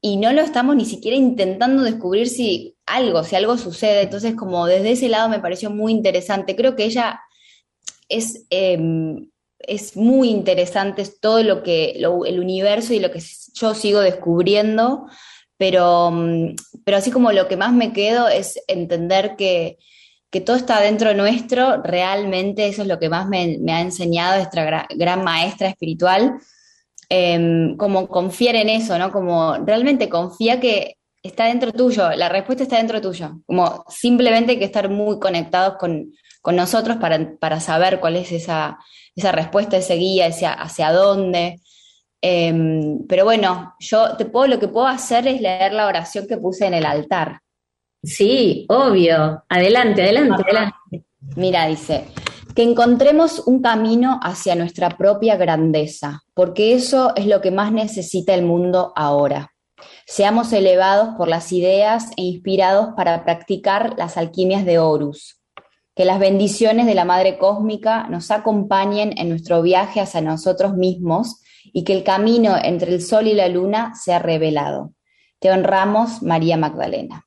y 0.00 0.16
no 0.18 0.32
lo 0.32 0.42
estamos 0.42 0.76
ni 0.76 0.84
siquiera 0.84 1.16
intentando 1.16 1.82
descubrir 1.82 2.28
si 2.28 2.75
algo, 2.86 3.24
si 3.24 3.36
algo 3.36 3.58
sucede. 3.58 4.02
Entonces, 4.02 4.34
como 4.34 4.66
desde 4.66 4.92
ese 4.92 5.08
lado 5.08 5.28
me 5.28 5.40
pareció 5.40 5.70
muy 5.70 5.92
interesante. 5.92 6.56
Creo 6.56 6.76
que 6.76 6.84
ella 6.84 7.20
es, 8.08 8.46
em, 8.50 9.30
es 9.58 9.96
muy 9.96 10.30
interesante 10.30 11.04
todo 11.20 11.42
lo 11.42 11.62
que, 11.62 11.92
el 11.92 12.40
universo 12.40 12.94
y 12.94 13.00
lo 13.00 13.10
que 13.10 13.22
yo 13.54 13.74
sigo 13.74 14.00
descubriendo, 14.00 15.06
pero, 15.56 16.10
mm, 16.10 16.56
pero 16.84 16.98
así 16.98 17.10
como 17.10 17.32
lo 17.32 17.48
que 17.48 17.56
más 17.56 17.72
me 17.72 17.92
quedo 17.92 18.28
es 18.28 18.62
entender 18.68 19.36
que, 19.36 19.78
que 20.30 20.40
todo 20.40 20.56
está 20.56 20.80
dentro 20.80 21.14
nuestro, 21.14 21.82
realmente 21.82 22.68
eso 22.68 22.82
es 22.82 22.88
lo 22.88 22.98
que 22.98 23.08
más 23.08 23.28
me, 23.28 23.58
ha 23.72 23.80
enseñado 23.80 24.36
nuestra 24.36 24.86
gran, 24.90 25.24
maestra 25.24 25.68
espiritual, 25.68 26.38
em, 27.08 27.76
como 27.76 28.08
confiar 28.08 28.56
en 28.56 28.68
eso, 28.68 28.98
¿no? 28.98 29.12
Como 29.12 29.56
realmente 29.64 30.08
confía 30.08 30.60
que 30.60 30.96
está 31.26 31.46
dentro 31.46 31.72
tuyo, 31.72 32.10
la 32.10 32.28
respuesta 32.28 32.62
está 32.62 32.76
dentro 32.76 33.00
tuyo, 33.00 33.40
como 33.46 33.84
simplemente 33.88 34.52
hay 34.52 34.58
que 34.58 34.64
estar 34.64 34.88
muy 34.88 35.18
conectados 35.18 35.76
con, 35.78 36.12
nosotros 36.52 36.98
para, 36.98 37.60
saber 37.60 37.98
cuál 37.98 38.14
es 38.14 38.30
esa, 38.30 38.78
esa 39.16 39.32
respuesta, 39.32 39.76
ese 39.76 39.94
guía, 39.94 40.28
ese 40.28 40.46
hacia 40.46 40.92
dónde. 40.92 41.60
Em, 42.20 43.04
pero 43.08 43.24
bueno, 43.24 43.74
yo 43.80 44.16
te 44.16 44.26
puedo, 44.26 44.46
lo 44.46 44.60
que 44.60 44.68
puedo 44.68 44.86
hacer 44.86 45.26
es 45.26 45.40
leer 45.40 45.72
la 45.72 45.86
oración 45.86 46.28
que 46.28 46.36
puse 46.36 46.66
en 46.66 46.74
el 46.74 46.86
altar. 46.86 47.40
Sí, 48.02 48.64
obvio. 48.68 49.42
Adelante, 49.48 50.02
adelante, 50.02 50.42
adelante. 50.44 51.04
Mira, 51.34 51.66
dice, 51.66 52.04
que 52.54 52.62
encontremos 52.62 53.40
un 53.46 53.60
camino 53.60 54.20
hacia 54.22 54.54
nuestra 54.54 54.96
propia 54.96 55.36
grandeza, 55.36 56.22
porque 56.32 56.74
eso 56.74 57.14
es 57.16 57.26
lo 57.26 57.40
que 57.40 57.50
más 57.50 57.72
necesita 57.72 58.34
el 58.34 58.44
mundo 58.44 58.92
ahora. 58.96 59.52
Seamos 60.08 60.52
elevados 60.52 61.16
por 61.16 61.26
las 61.26 61.50
ideas 61.50 62.12
e 62.16 62.22
inspirados 62.22 62.94
para 62.96 63.24
practicar 63.24 63.96
las 63.98 64.16
alquimias 64.16 64.64
de 64.64 64.78
Horus. 64.78 65.42
Que 65.96 66.04
las 66.04 66.20
bendiciones 66.20 66.86
de 66.86 66.94
la 66.94 67.04
Madre 67.04 67.38
Cósmica 67.38 68.06
nos 68.08 68.30
acompañen 68.30 69.18
en 69.18 69.28
nuestro 69.28 69.62
viaje 69.62 70.00
hacia 70.00 70.20
nosotros 70.20 70.76
mismos 70.76 71.42
y 71.64 71.82
que 71.82 71.92
el 71.92 72.04
camino 72.04 72.56
entre 72.62 72.94
el 72.94 73.02
Sol 73.02 73.26
y 73.26 73.34
la 73.34 73.48
Luna 73.48 73.94
sea 73.96 74.20
revelado. 74.20 74.92
Te 75.40 75.50
honramos, 75.50 76.22
María 76.22 76.56
Magdalena 76.56 77.26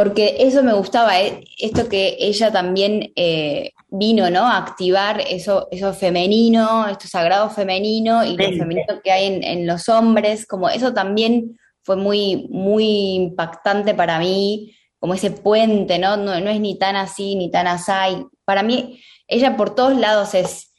porque 0.00 0.36
eso 0.38 0.62
me 0.62 0.72
gustaba, 0.72 1.20
eh, 1.20 1.44
esto 1.58 1.86
que 1.86 2.16
ella 2.18 2.50
también 2.50 3.12
eh, 3.16 3.72
vino, 3.88 4.30
¿no? 4.30 4.46
A 4.46 4.56
activar 4.56 5.20
eso, 5.20 5.68
eso 5.70 5.92
femenino, 5.92 6.88
esto 6.88 7.06
sagrado 7.06 7.50
femenino 7.50 8.24
y 8.24 8.34
lo 8.34 8.44
femenino 8.44 9.02
que 9.04 9.12
hay 9.12 9.40
en, 9.42 9.66
los 9.66 9.90
hombres, 9.90 10.46
como 10.46 10.70
eso 10.70 10.94
también 10.94 11.58
fue 11.90 11.96
muy, 11.96 12.46
muy 12.50 13.14
impactante 13.16 13.94
para 13.94 14.20
mí, 14.20 14.76
como 15.00 15.14
ese 15.14 15.32
puente, 15.32 15.98
¿no? 15.98 16.16
No, 16.16 16.34
es 16.34 16.60
ni 16.60 16.78
tan 16.78 16.94
así, 16.94 17.34
ni 17.34 17.50
tan 17.50 17.66
así. 17.66 18.24
Para 18.44 18.62
mí, 18.62 19.00
ella 19.26 19.56
por 19.56 19.74
todos 19.74 19.96
lados 19.98 20.34
es, 20.34 20.72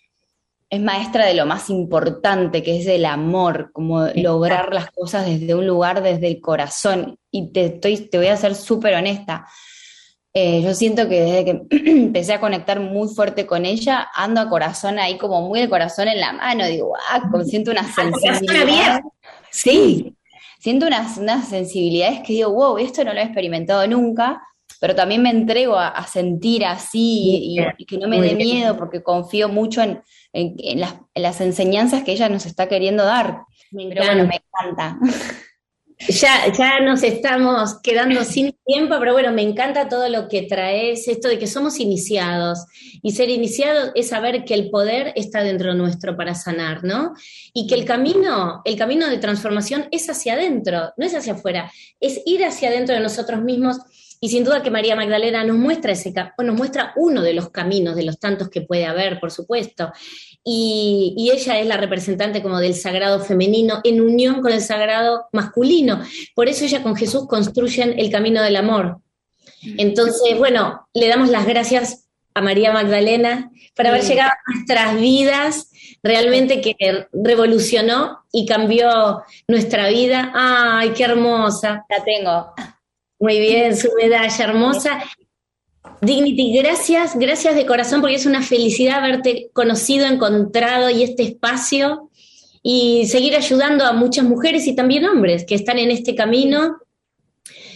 es 0.70 0.80
maestra 0.80 1.26
de 1.26 1.34
lo 1.34 1.46
más 1.46 1.70
importante, 1.70 2.64
que 2.64 2.80
es 2.80 2.88
el 2.88 3.04
amor, 3.04 3.72
como 3.74 4.06
lograr 4.16 4.74
las 4.74 4.90
cosas 4.92 5.26
desde 5.26 5.54
un 5.54 5.68
lugar, 5.68 6.02
desde 6.02 6.30
el 6.30 6.40
corazón 6.40 7.18
y 7.30 7.52
te, 7.52 7.66
estoy, 7.66 7.98
te 8.08 8.18
voy 8.18 8.28
a 8.28 8.38
ser 8.38 8.56
súper 8.56 8.96
honesta. 8.96 9.46
Eh, 10.34 10.62
yo 10.62 10.74
siento 10.74 11.10
que 11.10 11.24
desde 11.24 11.44
que 11.44 11.62
empecé 11.92 12.36
a 12.36 12.40
conectar 12.40 12.80
muy 12.80 13.10
fuerte 13.10 13.46
con 13.46 13.66
ella, 13.66 14.08
ando 14.16 14.40
a 14.40 14.48
corazón 14.48 14.98
ahí 14.98 15.18
como 15.18 15.42
muy 15.42 15.60
el 15.60 15.70
corazón 15.70 16.08
en 16.08 16.22
la 16.22 16.32
mano, 16.32 16.66
digo, 16.68 16.94
ah, 17.10 17.22
siento 17.44 17.70
una 17.72 17.84
sensibilidad. 17.84 19.02
Sí, 19.50 20.16
siento 20.62 20.86
unas, 20.86 21.18
unas 21.18 21.48
sensibilidades 21.48 22.20
que 22.20 22.34
digo, 22.34 22.52
wow, 22.52 22.78
esto 22.78 23.04
no 23.04 23.14
lo 23.14 23.20
he 23.20 23.24
experimentado 23.24 23.86
nunca, 23.88 24.42
pero 24.80 24.96
también 24.96 25.22
me 25.22 25.32
entrego 25.32 25.76
a, 25.78 26.06
sentir 26.08 26.66
así 26.66 27.58
y, 27.78 27.86
que 27.86 27.98
no 27.98 28.08
me 28.08 28.22
dé 28.22 28.36
miedo 28.36 28.78
porque 28.78 29.04
confío 29.04 29.50
mucho 29.50 29.82
en, 29.82 30.02
en, 30.34 30.80
las, 30.80 30.96
en, 31.14 31.24
las, 31.24 31.42
enseñanzas 31.42 32.04
que 32.04 32.14
ella 32.14 32.30
nos 32.30 32.46
está 32.46 32.68
queriendo 32.68 33.04
dar. 33.04 33.42
pero 33.72 34.06
bueno, 34.06 34.28
me 34.28 34.42
encanta. 34.42 34.98
Ya, 36.08 36.52
ya 36.52 36.80
nos 36.80 37.04
estamos 37.04 37.80
quedando 37.82 38.24
sin 38.26 38.56
tiempo, 38.66 38.96
pero 39.00 39.14
bueno, 39.14 39.32
me 39.32 39.44
encanta 39.44 39.88
todo 39.88 40.10
lo 40.10 40.28
que 40.28 40.44
traes, 40.44 41.08
esto 41.08 41.28
de 41.28 41.38
que 41.38 41.48
somos 41.48 41.80
iniciados. 41.80 42.66
Y 43.04 43.12
ser 43.12 43.30
iniciados 43.30 43.92
es 43.96 44.10
saber 44.10 44.44
que 44.46 44.54
el 44.54 44.70
poder 44.70 45.14
está 45.16 45.44
dentro 45.44 45.74
nuestro 45.74 46.18
para 46.18 46.36
sanar, 46.36 46.84
¿no? 46.84 47.14
Y 47.54 47.68
que 47.68 47.76
el 47.76 47.86
camino, 47.86 48.62
el 48.66 48.78
camino 48.78 49.08
de 49.08 49.18
transformación 49.18 49.88
es 49.92 50.10
hacia 50.10 50.34
adentro, 50.34 50.94
no 50.98 51.06
es 51.06 51.16
hacia 51.16 51.34
afuera, 51.34 51.72
es 52.00 52.22
ir 52.26 52.44
hacia 52.46 52.70
adentro 52.70 52.96
de 52.96 53.02
nosotros 53.02 53.42
mismos. 53.42 53.78
Y 54.24 54.30
sin 54.30 54.44
duda 54.44 54.62
que 54.62 54.70
María 54.70 54.96
Magdalena 54.96 55.44
nos 55.44 55.58
muestra 55.58 55.94
ese 55.94 56.14
nos 56.38 56.56
muestra 56.56 56.94
uno 56.96 57.24
de 57.24 57.34
los 57.34 57.50
caminos, 57.50 57.96
de 57.96 58.04
los 58.04 58.20
tantos 58.20 58.50
que 58.50 58.62
puede 58.62 58.86
haber, 58.86 59.20
por 59.20 59.32
supuesto 59.32 59.92
y, 60.44 61.30
ella 61.32 61.60
es 61.60 61.68
la 61.68 61.78
representante 61.78 62.42
como 62.42 62.60
del 62.60 62.76
sagrado 62.76 63.20
femenino 63.20 63.80
en 63.84 64.02
unión 64.02 64.42
con 64.42 64.52
el 64.52 64.62
sagrado 64.62 65.28
masculino. 65.32 66.02
Por 66.36 66.48
eso 66.48 66.66
ella 66.66 66.84
con 66.84 66.96
Jesús 66.96 67.28
construyen 67.28 67.98
el 68.00 68.12
camino 68.12 68.42
del 68.42 68.56
amor. 68.56 69.00
Entonces, 69.78 70.38
bueno, 70.38 70.88
le 70.94 71.08
damos 71.08 71.30
las 71.30 71.46
gracias 71.46 72.08
a 72.34 72.42
María 72.42 72.72
Magdalena 72.72 73.52
por 73.76 73.88
haber 73.88 74.04
llegado 74.04 74.32
a 74.32 74.52
nuestras 74.54 75.00
vidas, 75.00 75.70
realmente 76.02 76.62
que 76.62 77.08
revolucionó 77.14 78.20
y 78.32 78.46
cambió 78.46 79.22
nuestra 79.48 79.90
vida. 79.90 80.32
¡Ay, 80.34 80.92
qué 80.92 81.04
hermosa! 81.04 81.86
La 81.90 82.04
tengo. 82.04 82.54
Muy 83.20 83.40
bien, 83.40 83.78
su 83.78 83.90
medalla 83.96 84.44
hermosa. 84.44 85.04
Dignity, 86.02 86.58
gracias, 86.58 87.16
gracias 87.16 87.56
de 87.56 87.66
corazón 87.68 88.02
porque 88.02 88.16
es 88.16 88.26
una 88.26 88.42
felicidad 88.42 88.98
haberte 88.98 89.52
conocido, 89.54 90.08
encontrado 90.08 90.90
y 90.90 91.04
este 91.04 91.22
espacio 91.22 92.10
y 92.64 93.06
seguir 93.08 93.36
ayudando 93.36 93.86
a 93.86 93.94
muchas 93.94 94.26
mujeres 94.26 94.66
y 94.66 94.76
también 94.76 95.06
hombres 95.06 95.46
que 95.46 95.54
están 95.54 95.78
en 95.78 95.92
este 95.92 96.16
camino, 96.16 96.78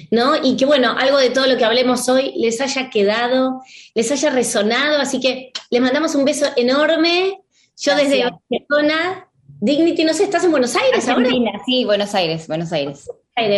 ¿no? 0.10 0.36
Y 0.44 0.58
que 0.58 0.66
bueno, 0.66 0.96
algo 0.98 1.20
de 1.20 1.30
todo 1.30 1.46
lo 1.46 1.56
que 1.58 1.66
hablemos 1.66 2.10
hoy 2.10 2.34
les 2.36 2.62
haya 2.62 2.90
quedado, 2.90 3.62
les 3.94 4.12
haya 4.12 4.32
resonado, 4.32 5.00
así 5.00 5.20
que 5.20 5.52
les 5.70 5.82
mandamos 5.82 6.16
un 6.16 6.26
beso 6.26 6.48
enorme. 6.56 7.42
Yo 7.78 7.96
desde 7.96 8.24
Barcelona, 8.24 9.30
Dignity, 9.60 10.04
no 10.04 10.14
sé, 10.14 10.24
¿estás 10.24 10.44
en 10.44 10.52
Buenos 10.52 10.76
Aires 10.76 11.08
ahora? 11.08 11.30
Sí, 11.66 11.86
Buenos 11.86 12.16
Aires, 12.16 12.48
Buenos 12.48 12.72
Aires. 12.72 13.08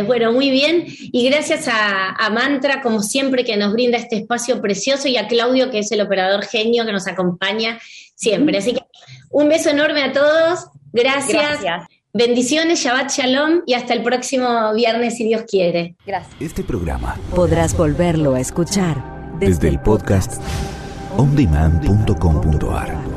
Bueno, 0.05 0.31
muy 0.31 0.49
bien. 0.49 0.85
Y 0.87 1.29
gracias 1.29 1.67
a, 1.67 2.29
Mantra, 2.31 2.81
como 2.81 3.01
siempre, 3.01 3.43
que 3.43 3.57
nos 3.57 3.73
brinda 3.73 3.97
este 3.97 4.17
espacio 4.17 4.61
precioso 4.61 5.07
y 5.07 5.17
a 5.17 5.27
Claudio, 5.27 5.69
que 5.69 5.79
es 5.79 5.91
el 5.91 6.01
operador 6.01 6.45
genio 6.45 6.85
que 6.85 6.91
nos 6.91 7.07
acompaña 7.07 7.79
siempre. 8.15 8.57
Así 8.57 8.73
que 8.73 8.81
un 9.29 9.49
beso 9.49 9.69
enorme 9.69 10.03
a 10.03 10.13
todos. 10.13 10.67
Gracias. 10.93 11.59
Bendiciones, 12.13 12.79
Shabbat 12.79 13.11
Shalom 13.11 13.61
y 13.67 13.75
hasta 13.75 13.93
el 13.93 14.01
próximo 14.01 14.73
viernes, 14.73 15.17
si 15.17 15.25
Dios 15.25 15.43
quiere. 15.47 15.95
Gracias. 16.05 16.35
Este 16.39 16.63
programa 16.63 17.15
podrás 17.35 17.77
volverlo 17.77 18.33
a 18.33 18.39
escuchar 18.39 19.03
desde, 19.39 19.67
el 19.67 19.79
podcast 19.79 20.41
ondemand.com.ar. 21.15 23.16